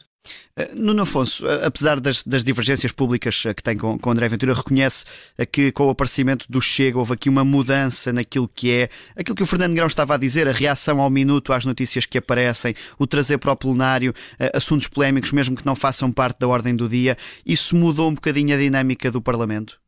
Eh, 0.55 0.71
Nuno 0.73 1.03
Afonso, 1.03 1.47
eh, 1.47 1.65
apesar 1.65 1.99
das, 1.99 2.23
das, 2.23 2.43
divergências 2.43 2.91
públicas 2.91 3.43
que 3.55 3.63
tem 3.63 3.77
com, 3.77 3.97
com 3.97 4.11
André 4.11 4.27
Ventura, 4.27 4.53
reconhece 4.53 5.05
que 5.51 5.71
com 5.71 5.87
o 5.87 5.89
aparecimento 5.89 6.45
do 6.49 6.61
Chega 6.61 6.97
houve 6.97 7.13
aqui 7.13 7.29
uma 7.29 7.43
mudança 7.43 8.11
naquilo 8.13 8.47
que 8.47 8.71
é 8.71 8.89
aquilo 9.15 9.35
que 9.35 9.43
o 9.43 9.45
Fernando 9.45 9.75
Grão 9.75 9.87
estava 9.87 10.15
a 10.15 10.17
dizer, 10.17 10.47
a 10.47 10.51
reação 10.51 11.01
ao 11.01 11.09
minuto 11.09 11.53
às 11.53 11.65
notícias 11.65 12.05
que 12.05 12.17
aparecem, 12.17 12.73
o 12.97 13.05
trazer 13.05 13.37
para 13.37 13.51
o 13.51 13.55
plenário 13.55 14.13
assuntos 14.53 14.87
polémicos, 14.87 15.31
mesmo 15.31 15.55
que 15.55 15.65
não 15.65 15.75
façam 15.75 16.11
parte 16.11 16.39
da 16.39 16.47
ordem 16.47 16.75
do 16.75 16.87
dia. 16.87 17.17
Isso 17.45 17.75
mudou 17.75 18.09
um 18.09 18.13
bocadinho 18.13 18.55
a 18.55 18.57
dinâmica 18.57 19.11
do 19.11 19.21
Parlamento? 19.21 19.84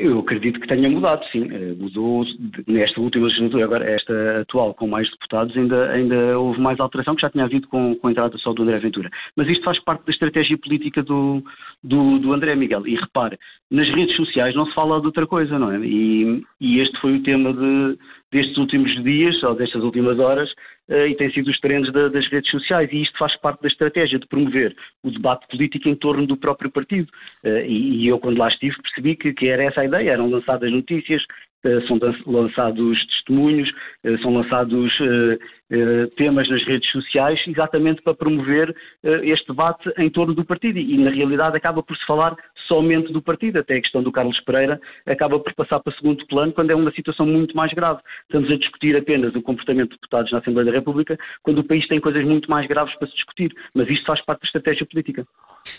Eu 0.00 0.18
acredito 0.18 0.58
que 0.58 0.66
tenha 0.66 0.90
mudado, 0.90 1.24
sim. 1.30 1.48
Eh, 1.50 1.74
mudou 1.78 2.24
nesta 2.66 3.00
última 3.00 3.26
legislatura, 3.26 3.64
agora 3.64 3.90
esta 3.90 4.40
atual, 4.40 4.74
com 4.74 4.86
mais 4.88 5.08
deputados, 5.10 5.56
ainda, 5.56 5.90
ainda 5.90 6.38
houve 6.38 6.60
mais 6.60 6.80
alteração 6.80 7.14
que 7.14 7.22
já 7.22 7.30
tinha 7.30 7.44
havido 7.44 7.68
com, 7.68 7.94
com 7.94 8.08
a 8.08 8.10
entrada 8.10 8.36
só 8.38 8.52
do 8.52 8.62
André 8.62 8.78
Ventura. 8.80 9.08
Mas 9.36 9.48
isto 9.48 9.64
faz 9.64 9.78
parte 9.84 10.04
da 10.04 10.12
estratégia 10.12 10.58
política 10.58 11.02
do, 11.02 11.42
do, 11.82 12.18
do, 12.18 12.32
André 12.32 12.56
Miguel. 12.56 12.86
E 12.86 12.96
repare, 12.96 13.38
nas 13.70 13.88
redes 13.88 14.16
sociais 14.16 14.54
não 14.54 14.66
se 14.66 14.74
fala 14.74 15.00
de 15.00 15.06
outra 15.06 15.26
coisa, 15.26 15.58
não 15.58 15.70
é? 15.70 15.78
E, 15.78 16.44
e 16.60 16.80
este 16.80 17.00
foi 17.00 17.16
o 17.16 17.22
tema 17.22 17.52
de, 17.52 17.98
destes 18.34 18.58
últimos 18.58 18.92
dias, 19.04 19.40
ou 19.44 19.54
destas 19.54 19.82
últimas 19.82 20.18
horas, 20.18 20.50
uh, 20.88 21.06
e 21.06 21.14
tem 21.14 21.30
sido 21.30 21.48
os 21.48 21.60
trends 21.60 21.90
da, 21.92 22.08
das 22.08 22.26
redes 22.28 22.50
sociais. 22.50 22.90
E 22.92 23.02
isto 23.02 23.16
faz 23.16 23.34
parte 23.40 23.62
da 23.62 23.68
estratégia 23.68 24.18
de 24.18 24.26
promover 24.26 24.74
o 25.04 25.10
debate 25.10 25.46
político 25.46 25.88
em 25.88 25.94
torno 25.94 26.26
do 26.26 26.36
próprio 26.36 26.70
partido. 26.70 27.08
Uh, 27.44 27.64
e, 27.64 28.08
eu, 28.08 28.18
quando 28.18 28.38
lá 28.38 28.48
estive, 28.48 28.74
percebi 28.82 29.14
que, 29.16 29.48
era 29.48 29.62
essa 29.62 29.82
a 29.82 29.84
ideia. 29.84 30.10
Eram 30.10 30.28
lançadas 30.28 30.70
notícias, 30.72 31.22
uh, 31.64 31.86
são 31.86 32.00
lançados 32.26 33.06
testemunhos, 33.06 33.70
são 34.20 34.34
lançados 34.34 34.92
temas 36.16 36.48
nas 36.50 36.62
redes 36.64 36.90
sociais, 36.90 37.40
exatamente 37.46 38.02
para 38.02 38.14
promover 38.14 38.74
este 39.22 39.48
debate 39.48 39.90
em 39.96 40.10
torno 40.10 40.34
do 40.34 40.44
partido. 40.44 40.78
E, 40.78 40.98
na 40.98 41.10
realidade, 41.10 41.56
acaba 41.56 41.82
por 41.82 41.96
se 41.96 42.04
falar 42.04 42.36
somente 42.66 43.12
do 43.12 43.22
partido. 43.22 43.58
Até 43.58 43.76
a 43.76 43.80
questão 43.80 44.02
do 44.02 44.12
Carlos 44.12 44.38
Pereira 44.40 44.80
acaba 45.06 45.38
por 45.38 45.54
passar 45.54 45.80
para 45.80 45.94
segundo 45.94 46.26
plano 46.26 46.52
quando 46.52 46.70
é 46.70 46.74
uma 46.74 46.92
situação 46.92 47.26
muito 47.26 47.56
mais 47.56 47.72
grave. 47.72 48.00
Estamos 48.22 48.50
a 48.50 48.56
discutir 48.56 48.96
apenas 48.96 49.34
o 49.34 49.42
comportamento 49.42 49.90
de 49.90 49.96
deputados 49.96 50.30
na 50.32 50.38
Assembleia 50.38 50.66
da 50.66 50.78
República 50.78 51.18
quando 51.42 51.58
o 51.58 51.64
país 51.64 51.86
tem 51.88 52.00
coisas 52.00 52.24
muito 52.24 52.50
mais 52.50 52.66
graves 52.66 52.94
para 52.96 53.08
se 53.08 53.14
discutir. 53.14 53.52
Mas 53.74 53.88
isto 53.88 54.06
faz 54.06 54.24
parte 54.24 54.40
da 54.42 54.46
estratégia 54.46 54.86
política. 54.86 55.26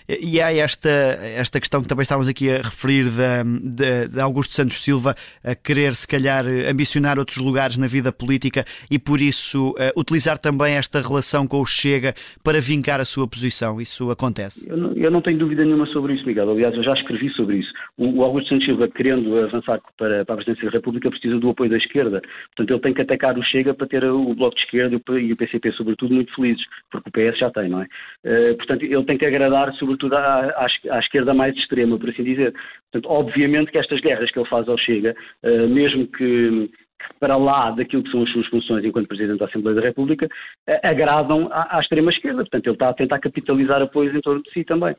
E 0.08 0.42
há 0.42 0.54
esta, 0.54 0.90
esta 0.90 1.60
questão 1.60 1.82
que 1.82 1.88
também 1.88 2.04
estávamos 2.04 2.28
aqui 2.28 2.50
a 2.50 2.58
referir 2.58 3.06
de, 3.06 4.08
de, 4.08 4.20
Augusto 4.20 4.54
Santos 4.54 4.82
Silva 4.82 5.16
a 5.44 5.56
querer, 5.56 5.94
se 5.96 6.08
calhar, 6.08 6.46
ambicionar 6.70 7.18
outros 7.20 7.38
lugares 7.38 7.78
na 7.78 7.88
vida 7.88 8.12
política 8.12 8.66
e, 8.90 9.00
por 9.00 9.22
isso, 9.22 9.70
uh, 9.72 10.00
utilizar 10.00 10.38
também 10.38 10.76
esta 10.76 11.00
relação 11.00 11.48
com 11.48 11.62
o 11.62 11.66
Chega 11.66 12.14
para 12.44 12.60
vincar 12.60 13.00
a 13.00 13.06
sua 13.06 13.28
posição. 13.28 13.80
Isso 13.80 14.10
acontece? 14.12 14.70
Eu 14.70 14.78
não, 14.78 14.94
eu 14.94 15.12
não 15.12 15.22
tenho 15.22 15.38
dúvida 15.38 15.64
nenhuma 15.64 15.86
sobre 15.88 16.14
isso, 16.14 16.26
Miguel. 16.26 16.50
Aliás, 16.50 16.75
eu 16.78 16.84
já 16.84 16.94
escrevi 16.94 17.30
sobre 17.32 17.58
isso. 17.58 17.72
O, 17.98 18.20
o 18.20 18.24
Augusto 18.24 18.50
Santos 18.50 18.66
Silva, 18.66 18.88
querendo 18.88 19.38
avançar 19.38 19.80
para, 19.98 20.26
para, 20.26 20.34
a 20.34 20.38
presidência 20.38 20.66
da 20.66 20.78
República, 20.78 21.10
precisa 21.10 21.40
do 21.40 21.50
apoio 21.50 21.70
da 21.70 21.78
esquerda. 21.78 22.22
Portanto, 22.56 22.72
ele 22.72 22.82
tem 22.82 22.94
que 22.94 23.02
atacar 23.02 23.38
o 23.38 23.44
Chega 23.44 23.74
para 23.74 23.88
ter 23.88 24.04
o 24.04 24.34
Bloco 24.34 24.56
de 24.56 24.62
Esquerda 24.62 25.02
e 25.20 25.34
o 25.34 25.38
PCP, 25.38 25.72
sobretudo, 25.74 26.14
muito 26.14 26.34
felizes, 26.36 26.64
porque 26.92 27.10
o 27.10 27.12
PS 27.12 27.40
já 27.40 27.50
tem, 27.52 27.70
não 27.70 27.82
é? 27.82 27.86
Uh, 28.26 28.58
portanto, 28.58 28.84
ele 28.84 29.04
tem 29.04 29.18
que 29.18 29.26
agradar 29.26 29.74
sobretudo 29.76 30.16
à, 30.16 30.68
à, 30.90 31.00
esquerda 31.00 31.34
mais 31.34 31.56
extrema, 31.56 31.98
por 31.98 32.10
assim 32.10 32.24
dizer. 32.24 32.54
Portanto, 32.92 33.12
obviamente 33.12 33.72
que 33.72 33.78
estas 33.78 34.00
guerras 34.02 34.32
que 34.32 34.40
ele 34.40 34.50
faz 34.50 34.68
ao 34.68 34.78
Chega, 34.78 35.16
uh, 35.44 35.68
mesmo 35.68 36.08
que, 36.08 36.70
para 37.20 37.38
lá 37.38 37.72
daquilo 37.72 38.04
que 38.04 38.12
são 38.12 38.24
as 38.24 38.32
suas 38.32 38.48
funções 38.48 38.84
enquanto 38.84 39.08
Presidente 39.08 39.40
da 39.40 39.46
Assembleia 39.46 39.76
da 39.76 39.88
República, 39.88 40.26
uh, 40.26 40.80
agradam 40.84 41.48
à, 41.52 41.78
à 41.78 41.80
extrema 41.80 42.12
esquerda. 42.12 42.42
Portanto, 42.42 42.68
ele 42.68 42.76
está 42.76 42.90
a 42.90 42.94
tentar 42.94 43.20
capitalizar 43.20 43.82
apoios 43.82 44.16
em 44.16 44.22
torno 44.22 44.44
de 44.44 44.52
si 44.52 44.64
também. 44.64 44.96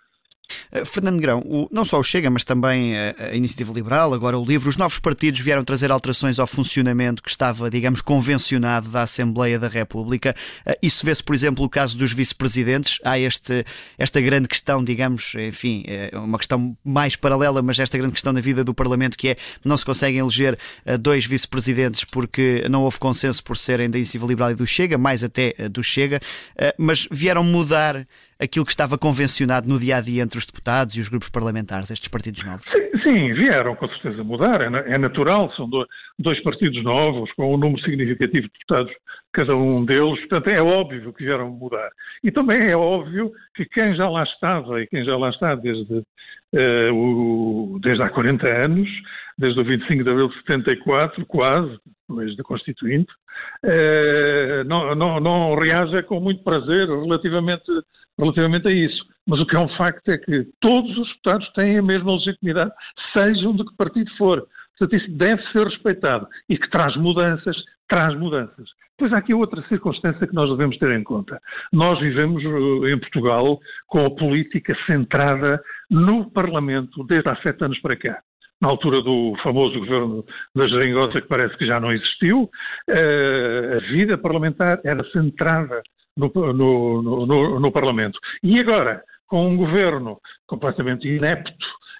Eh, 0.70 0.84
Fernando 0.84 1.16
Negrão, 1.16 1.40
o, 1.40 1.68
não 1.70 1.84
só 1.84 1.98
o 1.98 2.02
Chega, 2.02 2.30
mas 2.30 2.44
também 2.44 2.96
a, 2.96 3.14
a, 3.30 3.36
Iniciativa 3.36 3.72
Liberal, 3.72 4.12
agora 4.14 4.38
o 4.38 4.44
LIVRE, 4.44 4.68
os 4.68 4.76
novos 4.76 4.98
partidos 4.98 5.40
vieram 5.40 5.64
trazer 5.64 5.90
alterações 5.90 6.38
ao 6.38 6.46
funcionamento 6.46 7.22
que 7.22 7.30
estava, 7.30 7.70
digamos, 7.70 8.00
convencionado 8.00 8.88
da 8.88 9.02
Assembleia 9.02 9.58
da 9.58 9.68
República. 9.68 10.34
Eh, 10.64 10.78
isso 10.82 11.04
vê-se, 11.04 11.22
por 11.22 11.34
exemplo, 11.34 11.64
o 11.64 11.68
caso 11.68 11.96
dos 11.96 12.12
vice-presidentes. 12.12 12.98
Há 13.04 13.18
este, 13.18 13.64
esta 13.98 14.20
grande 14.20 14.48
questão, 14.48 14.82
digamos, 14.82 15.34
enfim, 15.34 15.84
uma 16.12 16.38
questão 16.38 16.76
mais 16.84 17.16
paralela, 17.16 17.62
mas 17.62 17.78
esta 17.78 17.96
grande 17.98 18.12
questão 18.12 18.32
na 18.32 18.40
vida 18.40 18.64
do 18.64 18.74
Parlamento 18.74 19.16
que 19.16 19.28
é 19.28 19.36
não 19.64 19.76
se 19.76 19.84
conseguem 19.84 20.20
eleger 20.20 20.58
eh, 20.84 20.96
dois 20.96 21.26
vice-presidentes 21.26 22.04
porque 22.04 22.64
não 22.68 22.82
houve 22.82 22.98
consenso 22.98 23.42
por 23.42 23.56
serem 23.56 23.88
da 23.88 23.98
Iniciativa 23.98 24.26
Liberal 24.26 24.50
e 24.50 24.54
do 24.54 24.66
Chega, 24.66 24.98
mais 24.98 25.24
até 25.24 25.54
do 25.70 25.82
Chega, 25.82 26.20
mas 26.78 27.06
vieram 27.10 27.42
mudar 27.42 28.06
aquilo 28.40 28.64
que 28.64 28.70
estava 28.70 28.98
convencionado 28.98 29.68
no 29.68 29.78
dia 29.78 29.96
a 29.96 30.00
dia 30.00 30.22
entre 30.22 30.38
os 30.38 30.46
deputados 30.46 30.96
e 30.96 31.00
os 31.00 31.08
grupos 31.08 31.28
parlamentares, 31.28 31.90
estes 31.90 32.08
partidos 32.08 32.44
novos? 32.44 32.64
Sim, 32.64 33.02
sim 33.02 33.34
vieram 33.34 33.74
com 33.76 33.88
certeza 33.88 34.22
mudar, 34.22 34.60
é, 34.60 34.94
é 34.94 34.98
natural, 34.98 35.52
são 35.56 35.68
dois 36.18 36.42
partidos 36.42 36.82
novos, 36.84 37.32
com 37.32 37.54
um 37.54 37.56
número 37.56 37.80
significativo 37.82 38.46
de 38.46 38.52
deputados, 38.52 38.92
cada 39.32 39.54
um 39.54 39.84
deles, 39.84 40.18
portanto 40.20 40.48
é 40.48 40.60
óbvio 40.60 41.12
que 41.12 41.24
vieram 41.24 41.50
mudar. 41.50 41.90
E 42.24 42.30
também 42.30 42.70
é 42.70 42.76
óbvio 42.76 43.32
que 43.54 43.64
quem 43.66 43.94
já 43.94 44.08
lá 44.08 44.22
estava 44.24 44.82
e 44.82 44.86
quem 44.86 45.04
já 45.04 45.16
lá 45.16 45.30
está 45.30 45.54
desde, 45.54 45.94
uh, 45.94 46.94
o, 46.94 47.78
desde 47.82 48.02
há 48.02 48.08
40 48.08 48.46
anos, 48.46 48.88
desde 49.38 49.60
o 49.60 49.64
25 49.64 50.04
de 50.04 50.10
abril 50.10 50.28
de 50.28 50.36
74, 50.36 51.26
quase, 51.26 51.78
desde 52.08 52.40
a 52.40 52.44
Constituinte, 52.44 53.12
uh, 53.64 54.64
não, 54.66 54.94
não, 54.94 55.20
não 55.20 55.54
reage 55.54 56.02
com 56.04 56.20
muito 56.20 56.42
prazer 56.42 56.88
relativamente 56.88 57.70
relativamente 58.18 58.68
a 58.68 58.72
isso. 58.72 59.04
Mas 59.26 59.40
o 59.40 59.46
que 59.46 59.56
é 59.56 59.58
um 59.58 59.68
facto 59.76 60.08
é 60.08 60.18
que 60.18 60.46
todos 60.60 60.96
os 60.96 61.08
deputados 61.08 61.48
têm 61.52 61.78
a 61.78 61.82
mesma 61.82 62.12
legitimidade, 62.12 62.72
sejam 63.12 63.54
de 63.54 63.64
que 63.64 63.76
partido 63.76 64.10
for. 64.16 64.46
Portanto, 64.78 65.02
isso 65.02 65.10
deve 65.16 65.42
ser 65.50 65.66
respeitado 65.66 66.26
e 66.48 66.58
que 66.58 66.70
traz 66.70 66.96
mudanças, 66.96 67.56
traz 67.88 68.16
mudanças. 68.16 68.68
Pois 68.98 69.12
há 69.12 69.18
aqui 69.18 69.34
outra 69.34 69.62
circunstância 69.68 70.26
que 70.26 70.34
nós 70.34 70.48
devemos 70.50 70.78
ter 70.78 70.90
em 70.90 71.02
conta. 71.02 71.40
Nós 71.72 71.98
vivemos 72.00 72.42
eh, 72.42 72.92
em 72.92 72.98
Portugal 72.98 73.58
com 73.86 74.06
a 74.06 74.10
política 74.10 74.74
centrada 74.86 75.60
no 75.90 76.30
Parlamento 76.30 77.04
desde 77.04 77.28
há 77.28 77.36
sete 77.36 77.64
anos 77.64 77.78
para 77.80 77.96
cá 77.96 78.22
na 78.60 78.68
altura 78.68 79.02
do 79.02 79.34
famoso 79.42 79.78
governo 79.78 80.24
da 80.54 80.66
Geringonça, 80.66 81.20
que 81.20 81.28
parece 81.28 81.56
que 81.56 81.66
já 81.66 81.78
não 81.78 81.92
existiu, 81.92 82.50
eh, 82.88 83.78
a 83.78 83.92
vida 83.92 84.16
parlamentar 84.16 84.80
era 84.84 85.04
centrada 85.10 85.82
no, 86.16 86.30
no, 86.52 87.26
no, 87.26 87.60
no 87.60 87.72
Parlamento. 87.72 88.18
E 88.42 88.58
agora, 88.58 89.02
com 89.26 89.46
um 89.46 89.56
governo 89.56 90.18
completamente 90.46 91.06
inepto 91.06 91.52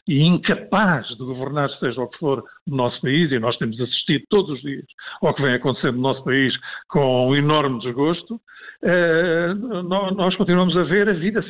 e 0.08 0.22
incapaz 0.22 1.06
de 1.08 1.18
governar, 1.18 1.68
seja 1.78 2.00
o 2.00 2.08
que 2.08 2.18
for, 2.18 2.42
no 2.66 2.76
nosso 2.76 3.00
país, 3.00 3.30
e 3.30 3.38
nós 3.38 3.56
temos 3.56 3.80
assistido 3.80 4.24
todos 4.28 4.50
os 4.50 4.60
dias 4.62 4.84
ao 5.22 5.34
que 5.34 5.42
vem 5.42 5.54
acontecendo 5.54 5.96
no 5.96 6.02
nosso 6.02 6.24
país 6.24 6.54
com 6.88 7.28
um 7.28 7.34
enorme 7.34 7.78
desgosto, 7.80 8.40
eh, 8.82 9.54
nós 9.84 10.34
continuamos 10.36 10.76
a 10.76 10.82
ver 10.84 11.08
a 11.08 11.12
vida, 11.12 11.44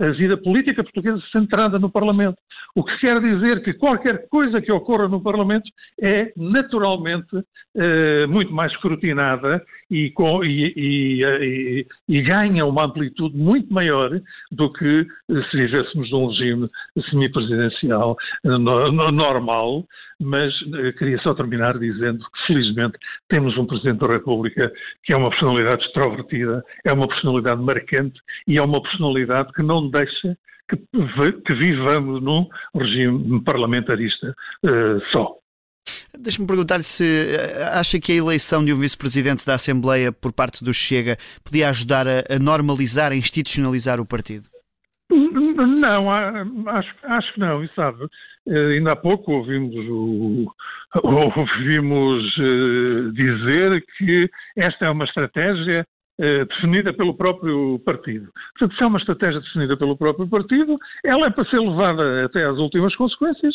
a 0.00 0.10
vida 0.12 0.36
política 0.36 0.84
portuguesa 0.84 1.20
centrada 1.32 1.78
no 1.78 1.90
Parlamento. 1.90 2.36
O 2.76 2.84
que 2.84 2.96
quer 2.98 3.20
dizer 3.20 3.62
que 3.62 3.74
qualquer 3.74 4.28
coisa 4.28 4.60
que 4.60 4.72
ocorra 4.72 5.08
no 5.08 5.22
Parlamento 5.22 5.68
é 6.00 6.32
naturalmente 6.36 7.44
eh, 7.76 8.26
muito 8.26 8.52
mais 8.52 8.72
escrutinada 8.72 9.64
e, 9.90 10.10
com, 10.10 10.44
e, 10.44 10.72
e, 10.76 11.86
e, 12.08 12.22
ganha 12.22 12.64
uma 12.64 12.84
amplitude 12.84 13.36
muito 13.36 13.72
maior 13.72 14.10
do 14.50 14.72
que 14.72 15.06
se 15.50 15.56
vivêssemos 15.56 16.10
num 16.10 16.28
regime 16.28 16.68
semipresidencial 17.10 18.16
normal, 19.12 19.84
mas 20.24 20.52
eh, 20.74 20.92
queria 20.92 21.18
só 21.18 21.34
terminar 21.34 21.78
dizendo 21.78 22.18
que, 22.18 22.46
felizmente, 22.46 22.98
temos 23.28 23.56
um 23.56 23.66
Presidente 23.66 24.00
da 24.00 24.06
República 24.06 24.72
que 25.04 25.12
é 25.12 25.16
uma 25.16 25.30
personalidade 25.30 25.84
extrovertida, 25.84 26.64
é 26.84 26.92
uma 26.92 27.06
personalidade 27.06 27.62
marcante 27.62 28.18
e 28.46 28.58
é 28.58 28.62
uma 28.62 28.82
personalidade 28.82 29.52
que 29.52 29.62
não 29.62 29.90
deixa 29.90 30.36
que, 30.68 30.76
que 31.46 31.54
vivamos 31.54 32.22
num 32.22 32.48
regime 32.74 33.42
parlamentarista 33.44 34.34
uh, 34.64 35.00
só. 35.12 35.36
Deixa-me 36.18 36.46
perguntar-lhe 36.46 36.82
se 36.82 37.04
eh, 37.04 37.62
acha 37.72 38.00
que 38.00 38.12
a 38.12 38.14
eleição 38.14 38.64
de 38.64 38.72
um 38.72 38.78
vice-presidente 38.78 39.44
da 39.44 39.54
Assembleia 39.54 40.10
por 40.10 40.32
parte 40.32 40.64
do 40.64 40.72
Chega 40.72 41.18
podia 41.44 41.68
ajudar 41.68 42.08
a, 42.08 42.24
a 42.30 42.38
normalizar, 42.38 43.12
a 43.12 43.16
institucionalizar 43.16 44.00
o 44.00 44.06
partido? 44.06 44.53
Não, 45.54 46.10
acho, 46.68 46.94
acho 47.04 47.32
que 47.32 47.40
não, 47.40 47.62
e 47.62 47.68
sabe, 47.74 48.04
eh, 48.48 48.76
ainda 48.76 48.92
há 48.92 48.96
pouco 48.96 49.32
ouvimos, 49.32 49.74
o, 49.88 50.52
ouvimos 51.02 52.36
uh, 52.38 53.12
dizer 53.12 53.84
que 53.96 54.28
esta 54.56 54.86
é 54.86 54.90
uma 54.90 55.04
estratégia 55.04 55.86
uh, 56.20 56.44
definida 56.46 56.92
pelo 56.92 57.16
próprio 57.16 57.78
partido. 57.84 58.30
Portanto, 58.58 58.76
se 58.76 58.82
é 58.82 58.86
uma 58.86 58.98
estratégia 58.98 59.40
definida 59.40 59.76
pelo 59.76 59.96
próprio 59.96 60.28
partido, 60.28 60.76
ela 61.04 61.26
é 61.26 61.30
para 61.30 61.44
ser 61.44 61.60
levada 61.60 62.24
até 62.24 62.44
às 62.44 62.58
últimas 62.58 62.94
consequências, 62.96 63.54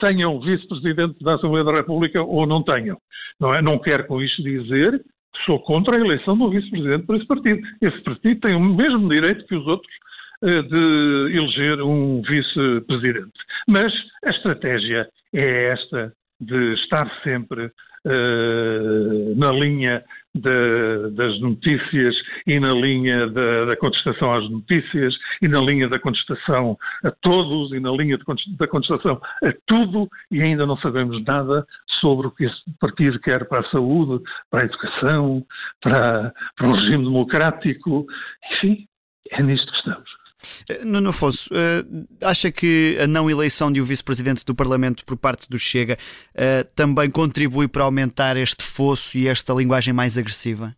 tenham 0.00 0.40
vice-presidente 0.40 1.22
da 1.22 1.34
Assembleia 1.34 1.64
da 1.64 1.72
República 1.72 2.20
ou 2.22 2.46
não 2.46 2.62
tenham. 2.62 2.98
Não, 3.40 3.54
é? 3.54 3.62
não 3.62 3.78
quero 3.78 4.06
com 4.06 4.20
isto 4.20 4.42
dizer 4.42 5.00
sou 5.44 5.58
contra 5.60 5.96
a 5.96 6.00
eleição 6.00 6.36
do 6.36 6.50
vice-presidente 6.50 7.06
por 7.06 7.16
esse 7.16 7.26
partido. 7.26 7.60
Esse 7.80 8.00
partido 8.02 8.40
tem 8.40 8.54
o 8.54 8.60
mesmo 8.60 9.08
direito 9.08 9.44
que 9.46 9.56
os 9.56 9.66
outros 9.66 9.92
eh, 9.92 10.04
de 10.44 11.36
eleger 11.36 11.80
um 11.82 12.22
vice-presidente. 12.22 13.32
Mas 13.66 13.92
a 14.24 14.30
estratégia 14.30 15.08
é 15.32 15.72
esta 15.72 16.12
de 16.40 16.74
estar 16.74 17.10
sempre 17.22 17.66
uh, 17.66 19.34
na 19.36 19.52
linha 19.52 20.04
de, 20.34 21.10
das 21.12 21.40
notícias 21.40 22.14
e 22.46 22.58
na 22.58 22.72
linha 22.72 23.28
da, 23.28 23.66
da, 23.66 23.76
contestação 23.76 24.34
às 24.34 24.50
notícias 24.50 25.14
e 25.40 25.48
na 25.48 25.60
linha 25.60 25.88
da 25.88 25.98
contestação 25.98 26.76
a 27.04 27.10
todos 27.22 27.72
e 27.72 27.80
na 27.80 27.92
linha 27.92 28.18
de, 28.18 28.24
da 28.56 28.66
contestação 28.66 29.20
a 29.42 29.52
tudo 29.66 30.08
e 30.30 30.42
ainda 30.42 30.66
não 30.66 30.76
sabemos 30.78 31.24
nada 31.24 31.64
sobre 32.00 32.26
o 32.26 32.30
que 32.32 32.44
esse 32.44 32.78
partido 32.80 33.18
quer 33.20 33.46
para 33.46 33.60
a 33.60 33.70
saúde, 33.70 34.22
para 34.50 34.62
a 34.62 34.64
educação, 34.64 35.46
para, 35.80 36.34
para 36.56 36.68
o 36.68 36.74
regime 36.74 37.04
democrático. 37.04 38.06
Enfim, 38.52 38.86
é 39.30 39.42
nisto 39.42 39.70
que 39.70 39.78
estamos. 39.78 40.23
Eh, 40.68 40.84
Nuno 40.84 41.10
Afonso, 41.10 41.48
uh, 41.52 42.06
acha 42.20 42.50
que 42.50 42.98
a 43.00 43.06
não 43.06 43.30
eleição 43.30 43.70
de 43.70 43.80
um 43.80 43.84
vice-presidente 43.84 44.44
do 44.44 44.54
Parlamento 44.54 45.04
por 45.04 45.16
parte 45.16 45.48
do 45.48 45.58
Chega 45.58 45.98
uh, 46.34 46.64
também 46.74 47.10
contribui 47.10 47.68
para 47.68 47.84
aumentar 47.84 48.36
este 48.36 48.64
fosso 48.64 49.16
e 49.16 49.28
esta 49.28 49.52
linguagem 49.52 49.92
mais 49.92 50.18
agressiva? 50.18 50.74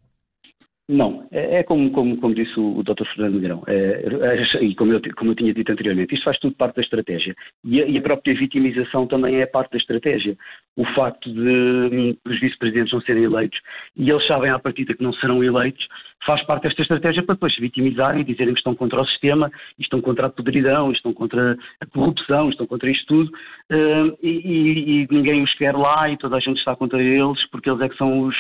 Não, 0.89 1.27
é, 1.33 1.59
é 1.59 1.63
como, 1.65 1.91
como, 1.91 2.17
como, 2.19 2.33
disse 2.33 2.59
o, 2.61 2.81
Dr. 2.85 3.05
Fernando 3.13 3.35
Negrão, 3.35 3.65
é, 3.67 4.05
é, 4.05 4.65
e 4.65 4.73
como 4.77 4.93
eu, 4.93 5.01
como 5.17 5.33
eu 5.33 5.35
tinha 5.35 5.53
dito 5.53 5.73
anteriormente, 5.73 6.15
isto 6.15 6.23
faz 6.23 6.39
tudo 6.39 6.55
parte 6.55 6.77
da 6.77 6.83
estratégia. 6.83 7.35
E 7.65 7.83
a, 7.83 7.87
e 7.87 7.99
a 7.99 8.03
própria 8.03 8.37
vitimização 8.37 9.05
também 9.05 9.41
é 9.41 9.47
parte 9.47 9.73
da 9.73 9.79
estratégia. 9.79 10.37
O 10.77 10.85
facto 10.95 11.29
de 11.33 11.41
hum, 11.41 12.17
os 12.25 12.41
vice-presidentes 12.41 12.93
não 12.93 13.01
serem 13.01 13.25
eleitos 13.25 13.59
e 13.97 14.09
eles 14.09 14.25
sabem 14.29 14.49
à 14.49 14.61
partida 14.61 14.95
que 14.95 15.03
não 15.03 15.13
serão 15.15 15.43
eleitos, 15.43 15.85
faz 16.25 16.41
parte 16.45 16.63
desta 16.63 16.83
estratégia 16.83 17.25
para 17.25 17.35
depois 17.35 17.53
se 17.53 17.61
vitimizarem 17.61 18.21
e 18.21 18.25
dizerem 18.25 18.55
que 18.55 18.61
estão 18.61 18.75
contra 18.77 19.01
o 19.01 19.07
sistema, 19.07 19.51
estão 19.81 20.01
contra 20.01 20.29
a 20.29 20.31
podridão, 20.31 20.93
estão 20.93 21.13
contra 21.13 21.57
a 21.81 21.87
corrupção, 21.87 22.49
estão 22.49 22.67
contra 22.67 22.89
isto 22.89 23.07
tudo, 23.07 23.33
uh, 23.73 24.17
e, 24.23 24.29
e, 24.29 25.03
e 25.03 25.09
ninguém 25.11 25.43
os 25.43 25.53
quer 25.55 25.75
lá 25.75 26.09
e 26.09 26.17
toda 26.17 26.37
a 26.37 26.41
gente 26.41 26.59
está 26.59 26.77
contra 26.77 27.03
eles 27.03 27.45
porque 27.51 27.69
eles 27.69 27.81
é 27.81 27.89
que 27.89 27.97
são 27.97 28.21
os 28.21 28.37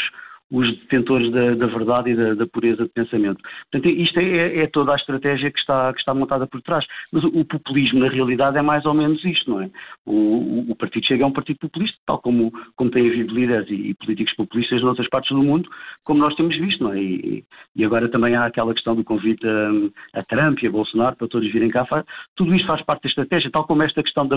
os 0.50 0.68
detentores 0.78 1.30
da, 1.32 1.54
da 1.54 1.66
verdade 1.66 2.10
e 2.10 2.16
da, 2.16 2.34
da, 2.34 2.46
pureza 2.46 2.84
de 2.84 2.90
pensamento. 2.90 3.42
Portanto, 3.70 3.92
isto 3.92 4.18
é, 4.20 4.60
é, 4.60 4.66
toda 4.68 4.92
a 4.92 4.96
estratégia 4.96 5.50
que 5.50 5.58
está, 5.58 5.92
que 5.92 5.98
está 5.98 6.14
montada 6.14 6.46
por 6.46 6.62
trás. 6.62 6.84
Mas 7.12 7.24
o, 7.24 7.28
o, 7.28 7.44
populismo, 7.44 7.98
na 7.98 8.08
realidade, 8.08 8.56
é 8.56 8.62
mais 8.62 8.86
ou 8.86 8.94
menos 8.94 9.24
isto, 9.24 9.50
não 9.50 9.60
é? 9.60 9.70
O, 10.04 10.70
o, 10.70 10.76
Partido 10.76 11.06
Chega 11.06 11.24
é 11.24 11.26
um 11.26 11.32
partido 11.32 11.58
populista, 11.58 11.98
tal 12.06 12.20
como, 12.20 12.52
como 12.76 12.90
tem 12.90 13.08
havido 13.08 13.34
líderes 13.34 13.68
e, 13.70 13.90
e 13.90 13.94
políticos 13.94 14.34
populistas 14.36 14.80
em 14.80 14.84
outras 14.84 15.08
partes 15.08 15.34
do 15.34 15.42
mundo, 15.42 15.68
como 16.04 16.20
nós 16.20 16.34
temos 16.36 16.56
visto, 16.56 16.84
não 16.84 16.92
é? 16.92 17.02
E, 17.02 17.44
e 17.74 17.84
agora 17.84 18.08
também 18.08 18.36
há 18.36 18.46
aquela 18.46 18.72
questão 18.72 18.94
do 18.94 19.02
convite 19.02 19.44
a, 19.46 20.20
a, 20.20 20.22
Trump 20.22 20.62
e 20.62 20.68
a 20.68 20.70
Bolsonaro 20.70 21.16
para 21.16 21.28
todos 21.28 21.50
virem 21.52 21.70
cá. 21.70 21.84
Tudo 22.36 22.54
isto 22.54 22.66
faz 22.66 22.82
parte 22.82 23.02
da 23.02 23.08
estratégia, 23.08 23.50
tal 23.50 23.66
como 23.66 23.82
esta 23.82 24.02
questão 24.02 24.26
da, 24.28 24.36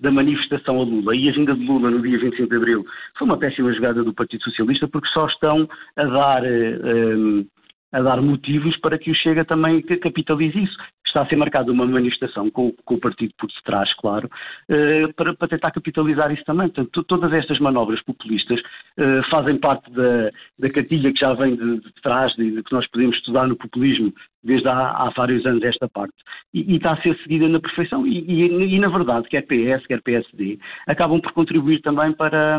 da 0.00 0.10
manifestação 0.10 0.80
a 0.80 0.84
Lula 0.84 1.14
e 1.14 1.28
a 1.28 1.32
vinda 1.32 1.54
de 1.54 1.64
Lula 1.64 1.90
no 1.90 2.02
dia 2.02 2.18
25 2.18 2.48
de 2.48 2.56
Abril 2.56 2.84
foi 3.16 3.26
uma 3.26 3.38
péssima 3.38 3.72
jogada 3.72 4.02
do 4.02 4.12
Partido 4.12 4.42
Socialista 4.44 4.88
porque 4.88 5.08
só 5.08 5.26
está 5.26 5.43
estão 5.44 5.68
a 5.96 6.04
dar, 6.04 6.44
eh, 6.44 7.44
a 7.92 8.00
dar 8.00 8.20
motivos 8.22 8.76
para 8.78 8.98
que 8.98 9.10
o 9.10 9.14
Chega 9.14 9.44
também 9.44 9.82
capitalize 9.82 10.58
isso. 10.58 10.76
Está 11.06 11.22
a 11.22 11.26
ser 11.28 11.36
marcada 11.36 11.70
uma 11.70 11.86
manifestação 11.86 12.50
com, 12.50 12.72
com, 12.84 12.94
o 12.94 13.00
partido 13.00 13.32
por 13.38 13.46
detrás, 13.46 13.94
claro, 13.94 14.28
eh, 14.68 15.06
para, 15.14 15.32
para, 15.34 15.46
tentar 15.46 15.70
capitalizar 15.70 16.32
isso 16.32 16.42
também. 16.44 16.68
Portanto, 16.68 17.04
todas 17.04 17.32
estas 17.32 17.60
manobras 17.60 18.02
populistas 18.02 18.60
eh, 18.98 19.20
fazem 19.30 19.56
parte 19.58 19.88
da, 19.92 20.30
da 20.58 20.70
cartilha 20.70 21.12
que 21.12 21.20
já 21.20 21.32
vem 21.34 21.54
de, 21.54 21.80
de 21.80 21.92
trás, 22.02 22.34
de, 22.34 22.50
de, 22.50 22.62
que 22.64 22.72
nós 22.72 22.84
podemos 22.90 23.16
estudar 23.16 23.46
no 23.46 23.54
populismo 23.54 24.12
desde 24.42 24.66
há, 24.66 24.90
há 24.90 25.12
vários 25.16 25.46
anos 25.46 25.62
esta 25.62 25.88
parte. 25.88 26.14
E, 26.52 26.72
e, 26.72 26.76
está 26.76 26.92
a 26.92 27.02
ser 27.02 27.16
seguida 27.18 27.48
na 27.48 27.60
perfeição. 27.60 28.04
E, 28.04 28.18
e, 28.18 28.74
e, 28.74 28.78
na 28.80 28.88
verdade, 28.88 29.28
quer 29.28 29.42
PS, 29.42 29.86
quer 29.86 30.02
PSD, 30.02 30.58
acabam 30.88 31.20
por 31.20 31.32
contribuir 31.32 31.80
também 31.80 32.12
para, 32.12 32.58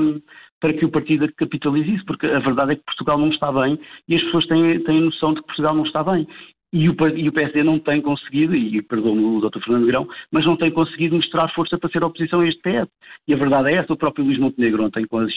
para 0.60 0.74
que 0.74 0.86
o 0.86 0.90
partido 0.90 1.32
capitalize 1.38 1.96
isso, 1.96 2.06
porque 2.06 2.26
a 2.26 2.40
verdade 2.40 2.74
é 2.74 2.76
que 2.76 2.86
Portugal 2.86 3.18
não 3.18 3.30
está 3.30 3.52
bem 3.52 3.80
e 4.08 4.16
as 4.16 4.24
pessoas 4.24 4.48
têm, 4.48 4.80
têm 4.84 5.02
noção 5.02 5.34
de 5.34 5.42
que 5.42 5.48
Portugal 5.48 5.76
não 5.76 5.86
está 5.86 6.04
bem. 6.04 6.28
E 6.74 6.90
o, 6.90 6.96
e 7.16 7.30
o 7.30 7.32
PSD 7.32 7.64
não 7.64 7.80
tem 7.80 8.02
conseguido, 8.02 8.54
e 8.54 8.82
perdoe-me 8.82 9.24
o 9.24 9.40
Dr. 9.40 9.64
Fernando 9.64 9.88
Grão, 9.88 10.10
mas 10.30 10.46
não 10.46 10.58
tem 10.58 10.70
conseguido 10.70 11.16
mostrar 11.16 11.48
força 11.54 11.78
para 11.78 11.90
ser 11.90 12.04
oposição 12.04 12.42
a 12.42 12.48
este 12.48 12.62
PS. 12.62 12.90
E 13.30 13.34
a 13.34 13.38
verdade 13.38 13.70
é 13.70 13.76
essa, 13.76 13.94
o 13.94 13.98
próprio 13.98 14.26
Luís 14.26 14.38
Montenegro 14.38 14.84
ontem 14.84 15.08
com 15.08 15.20
as, 15.20 15.32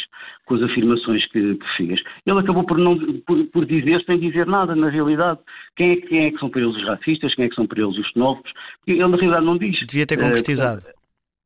com 0.47 0.57
as 0.57 0.63
afirmações 0.63 1.25
que, 1.31 1.55
que 1.55 1.77
fez, 1.77 2.01
ele 2.27 2.41
acabou 2.41 2.65
por, 2.65 2.77
não, 2.77 2.99
por, 3.21 3.45
por 3.53 3.67
dizer 3.67 4.03
sem 4.05 4.19
dizer 4.19 4.49
nada, 4.49 4.75
na 4.75 4.89
realidade. 4.89 5.39
Quem 5.77 5.93
é, 5.93 5.97
quem 5.97 6.25
é 6.25 6.31
que 6.33 6.39
são 6.39 6.51
para 6.51 6.61
eles 6.61 6.75
os 6.75 6.85
racistas, 6.85 7.33
quem 7.37 7.45
é 7.45 7.49
que 7.49 7.55
são 7.55 7.69
para 7.69 7.83
eles 7.83 7.97
os 7.97 8.09
xenófobos? 8.09 8.51
Ele 8.85 8.99
na 8.99 9.17
realidade 9.17 9.47
não 9.47 9.57
diz. 9.57 9.77
Devia 9.87 10.07
ter 10.07 10.17
concretizado. 10.17 10.81
Uh, 10.81 10.98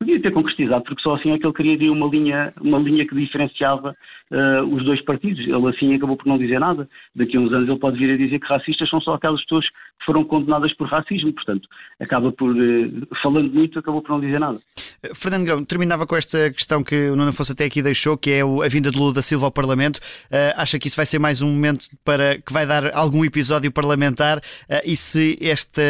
podia 0.02 0.20
ter 0.20 0.32
concretizado, 0.32 0.84
porque 0.84 1.02
só 1.02 1.14
assim 1.14 1.32
é 1.32 1.38
que 1.38 1.46
ele 1.46 1.54
queria 1.54 1.78
uma 1.90 2.08
linha, 2.08 2.52
uma 2.60 2.78
linha 2.78 3.06
que 3.06 3.14
diferenciava 3.14 3.96
uh, 4.32 4.64
os 4.74 4.84
dois 4.84 5.00
partidos. 5.02 5.40
Ele 5.40 5.68
assim 5.68 5.94
acabou 5.94 6.16
por 6.16 6.26
não 6.26 6.38
dizer 6.38 6.58
nada. 6.58 6.88
Daqui 7.14 7.36
a 7.36 7.40
uns 7.40 7.52
anos 7.52 7.68
ele 7.68 7.78
pode 7.78 7.98
vir 7.98 8.12
a 8.12 8.16
dizer 8.16 8.40
que 8.40 8.46
racistas 8.46 8.88
são 8.88 9.00
só 9.00 9.14
aquelas 9.14 9.40
pessoas 9.42 9.66
que 9.68 10.06
foram 10.06 10.24
condenadas 10.24 10.74
por 10.74 10.88
racismo. 10.88 11.32
Portanto, 11.32 11.68
acaba 12.00 12.32
por, 12.32 12.50
uh, 12.50 13.08
falando 13.22 13.52
muito, 13.52 13.78
acabou 13.78 14.02
por 14.02 14.12
não 14.12 14.20
dizer 14.20 14.40
nada. 14.40 14.58
Eh, 15.02 15.12
Fernando 15.14 15.44
Grão, 15.44 15.64
terminava 15.64 16.06
com 16.06 16.16
esta 16.16 16.50
questão 16.50 16.82
que 16.82 17.10
o 17.10 17.16
Nuno 17.16 17.32
Fosse 17.32 17.52
até 17.52 17.64
aqui 17.64 17.82
deixou, 17.82 18.16
que 18.16 18.30
é 18.30 18.40
a 18.40 18.68
vinda 18.68 18.90
de 18.90 18.98
Lula 18.98 19.12
da 19.12 19.22
Silva 19.22 19.46
ao 19.46 19.52
Parlamento. 19.52 19.98
Uh, 19.98 20.56
acha 20.56 20.78
que 20.78 20.88
isso 20.88 20.96
vai 20.96 21.06
ser 21.06 21.18
mais 21.18 21.42
um 21.42 21.48
momento 21.48 21.86
para 22.04 22.38
que 22.38 22.52
vai 22.52 22.66
dar 22.66 22.94
algum 22.94 23.24
episódio 23.24 23.70
parlamentar? 23.70 24.40
e 24.84 24.96
se 24.96 25.36
este, 25.40 25.82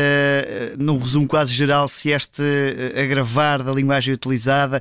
num 0.79 0.99
resumo 0.99 1.27
quase 1.27 1.53
geral, 1.53 1.87
se 1.87 2.11
este 2.11 2.43
agravar 3.01 3.63
da 3.63 3.73
linguagem 3.73 4.15
utilizada 4.15 4.81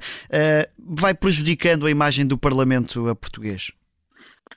vai 0.79 1.13
prejudicando 1.13 1.85
a 1.85 1.91
imagem 1.91 2.25
do 2.25 2.37
Parlamento 2.37 3.15
português? 3.15 3.50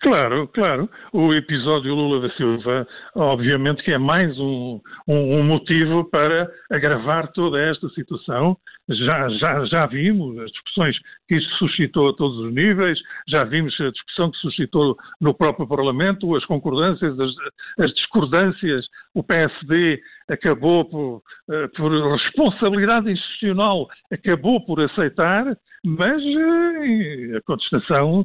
Claro, 0.00 0.48
claro. 0.48 0.90
O 1.12 1.32
episódio 1.32 1.94
Lula 1.94 2.28
da 2.28 2.34
Silva, 2.34 2.86
obviamente 3.14 3.82
que 3.82 3.92
é 3.92 3.98
mais 3.98 4.38
um, 4.38 4.80
um, 5.08 5.38
um, 5.38 5.42
motivo 5.42 6.04
para 6.10 6.50
agravar 6.70 7.32
toda 7.32 7.60
esta 7.60 7.88
situação. 7.90 8.56
Já, 8.88 9.28
já, 9.30 9.64
já 9.64 9.86
vimos 9.86 10.38
as 10.40 10.50
discussões 10.50 10.98
que 11.26 11.36
isto 11.36 11.54
suscitou 11.54 12.10
a 12.10 12.12
todos 12.12 12.38
os 12.38 12.52
níveis, 12.52 12.98
já 13.26 13.44
vimos 13.44 13.74
a 13.80 13.90
discussão 13.90 14.30
que 14.30 14.38
suscitou 14.38 14.94
no 15.20 15.32
próprio 15.32 15.66
Parlamento, 15.66 16.36
as 16.36 16.44
concordâncias, 16.44 17.18
as, 17.18 17.30
as 17.78 17.94
discordâncias. 17.94 18.86
O 19.14 19.22
PSD 19.22 20.02
acabou 20.28 20.84
por, 20.84 21.22
eh, 21.50 21.68
por 21.68 21.90
responsabilidade 22.12 23.10
institucional, 23.10 23.88
acabou 24.12 24.62
por 24.66 24.82
aceitar 24.82 25.56
mas 25.84 26.22
eh, 26.22 27.36
a 27.36 27.42
contestação 27.42 28.24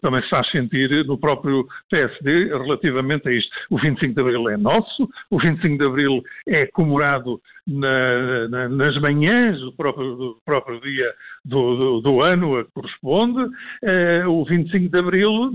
também 0.00 0.22
se 0.22 0.28
faz 0.28 0.50
sentir 0.50 1.04
no 1.06 1.18
próprio 1.18 1.66
PSD 1.90 2.46
relativamente 2.48 3.28
a 3.28 3.32
isto. 3.32 3.50
O 3.70 3.78
25 3.78 4.14
de 4.14 4.20
Abril 4.20 4.48
é 4.50 4.56
nosso, 4.56 5.08
o 5.30 5.38
25 5.38 5.78
de 5.78 5.84
Abril 5.84 6.22
é 6.46 6.66
comemorado 6.66 7.40
na, 7.66 8.48
na, 8.48 8.68
nas 8.68 9.00
manhãs 9.00 9.58
do 9.60 9.72
próprio, 9.72 10.16
do 10.16 10.38
próprio 10.44 10.80
dia 10.80 11.12
do, 11.44 11.76
do, 11.76 12.00
do, 12.00 12.22
ano 12.22 12.58
a 12.58 12.64
que 12.64 12.70
corresponde. 12.72 13.50
Eh, 13.82 14.24
o 14.26 14.44
25 14.44 14.88
de 14.88 14.98
Abril, 14.98 15.52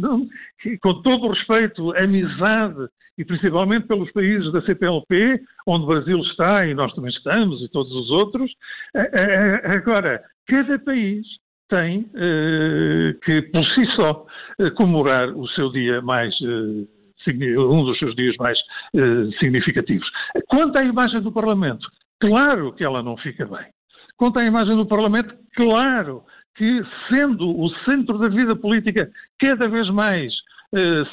com 0.82 1.02
todo 1.02 1.26
o 1.26 1.32
respeito, 1.32 1.95
amizade 1.98 2.88
e 3.17 3.24
principalmente 3.24 3.88
pelos 3.88 4.12
países 4.12 4.52
da 4.52 4.62
CPLP, 4.62 5.41
onde 5.65 5.84
o 5.84 5.88
Brasil 5.88 6.19
está 6.19 6.65
e 6.65 6.74
nós 6.74 6.93
também 6.93 7.12
estamos 7.12 7.62
e 7.62 7.69
todos 7.69 7.91
os 7.91 8.10
outros. 8.12 8.52
Agora, 9.63 10.21
cada 10.48 10.78
país 10.80 11.26
tem 11.69 12.10
eh, 12.15 13.15
que, 13.23 13.41
por 13.43 13.65
si 13.65 13.86
só, 13.95 14.25
eh, 14.60 14.69
comemorar 14.71 15.30
o 15.30 15.47
seu 15.49 15.71
dia 15.71 16.01
mais 16.01 16.34
eh, 16.41 17.58
um 17.58 17.84
dos 17.84 17.97
seus 17.97 18.15
dias 18.15 18.36
mais 18.38 18.56
significativos. 19.39 20.08
Quanto 20.47 20.78
à 20.78 20.84
imagem 20.84 21.21
do 21.21 21.32
Parlamento, 21.32 21.89
claro 22.19 22.71
que 22.73 22.84
ela 22.84 23.01
não 23.01 23.17
fica 23.17 23.47
bem. 23.47 23.65
Quanto 24.15 24.38
à 24.38 24.45
imagem 24.45 24.75
do 24.75 24.86
Parlamento, 24.86 25.34
claro 25.56 26.21
que, 26.56 26.84
sendo 27.10 27.60
o 27.60 27.67
centro 27.84 28.19
da 28.19 28.28
vida 28.28 28.56
política 28.56 29.10
cada 29.39 29.67
vez 29.67 29.89
mais 29.89 30.32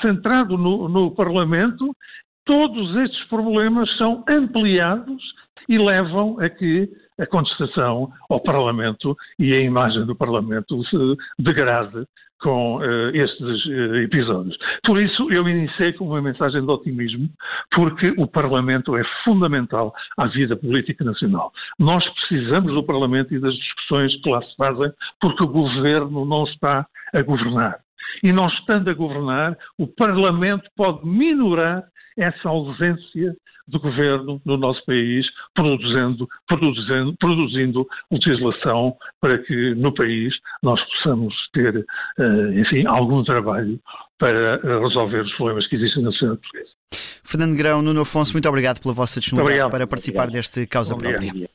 centrado 0.03 0.59
no, 0.59 0.87
no 0.87 1.11
Parlamento, 1.13 1.97
todos 2.45 2.95
estes 2.97 3.25
problemas 3.29 3.91
são 3.97 4.23
ampliados 4.29 5.23
e 5.67 5.79
levam 5.79 6.39
a 6.41 6.51
que 6.51 6.91
a 7.19 7.27
contestação 7.27 8.13
ao 8.29 8.41
Parlamento 8.41 9.17
e 9.39 9.53
a 9.53 9.61
imagem 9.61 10.05
do 10.05 10.15
Parlamento 10.15 10.83
se 10.85 10.97
degrade 11.39 12.07
com 12.43 12.79
uh, 12.79 13.09
estes 13.15 13.65
uh, 13.67 13.97
episódios. 13.97 14.57
Por 14.85 15.01
isso, 15.01 15.31
eu 15.31 15.49
iniciei 15.49 15.93
com 15.93 16.07
uma 16.07 16.21
mensagem 16.21 16.61
de 16.61 16.71
otimismo, 16.71 17.29
porque 17.71 18.13
o 18.19 18.27
Parlamento 18.27 18.97
é 18.97 19.03
fundamental 19.25 19.95
à 20.19 20.27
vida 20.27 20.57
política 20.57 21.05
nacional. 21.05 21.53
Nós 21.79 22.05
precisamos 22.09 22.75
do 22.75 22.83
Parlamento 22.83 23.33
e 23.33 23.39
das 23.39 23.55
discussões 23.55 24.15
que 24.21 24.29
lá 24.29 24.43
se 24.43 24.57
fazem, 24.57 24.93
porque 25.21 25.45
o 25.45 25.49
governo 25.49 26.25
não 26.25 26.45
está 26.45 26.87
a 27.15 27.23
governar. 27.23 27.79
E 28.23 28.33
não 28.33 28.49
estando 28.49 28.91
a 28.91 28.95
governar, 28.95 29.57
o 29.79 29.87
Parlamento 29.87 30.69
pode 30.77 31.07
minorar 31.07 31.85
essa 32.19 32.49
ausência 32.49 33.37
do 33.69 33.81
governo 33.81 34.41
no 34.45 34.57
nosso 34.57 34.85
país, 34.85 35.27
produzindo, 35.55 36.29
produzindo, 36.47 37.15
produzindo 37.19 37.87
legislação 38.11 38.97
para 39.21 39.39
que 39.39 39.75
no 39.75 39.95
país 39.95 40.35
nós 40.63 40.81
possamos 40.85 41.35
ter, 41.53 41.85
eh, 42.19 42.61
enfim, 42.61 42.87
algum 42.87 43.23
trabalho 43.23 43.79
para 44.19 44.57
resolver 44.81 45.23
os 45.23 45.33
problemas 45.37 45.67
que 45.69 45.77
existem 45.77 46.03
na 46.03 46.11
sociedade 46.11 46.41
portuguesa. 46.41 46.71
Fernando 47.25 47.57
Grão, 47.57 47.83
Nuno 47.83 48.03
Afonso, 48.03 48.33
muito 48.33 48.49
obrigado 48.49 48.81
pela 48.81 48.93
vossa 48.93 49.21
disponibilidade 49.21 49.71
para 49.71 49.87
participar 49.87 50.25
obrigado. 50.25 50.33
deste 50.33 50.67
Causa 50.67 50.97
Própria. 50.97 51.49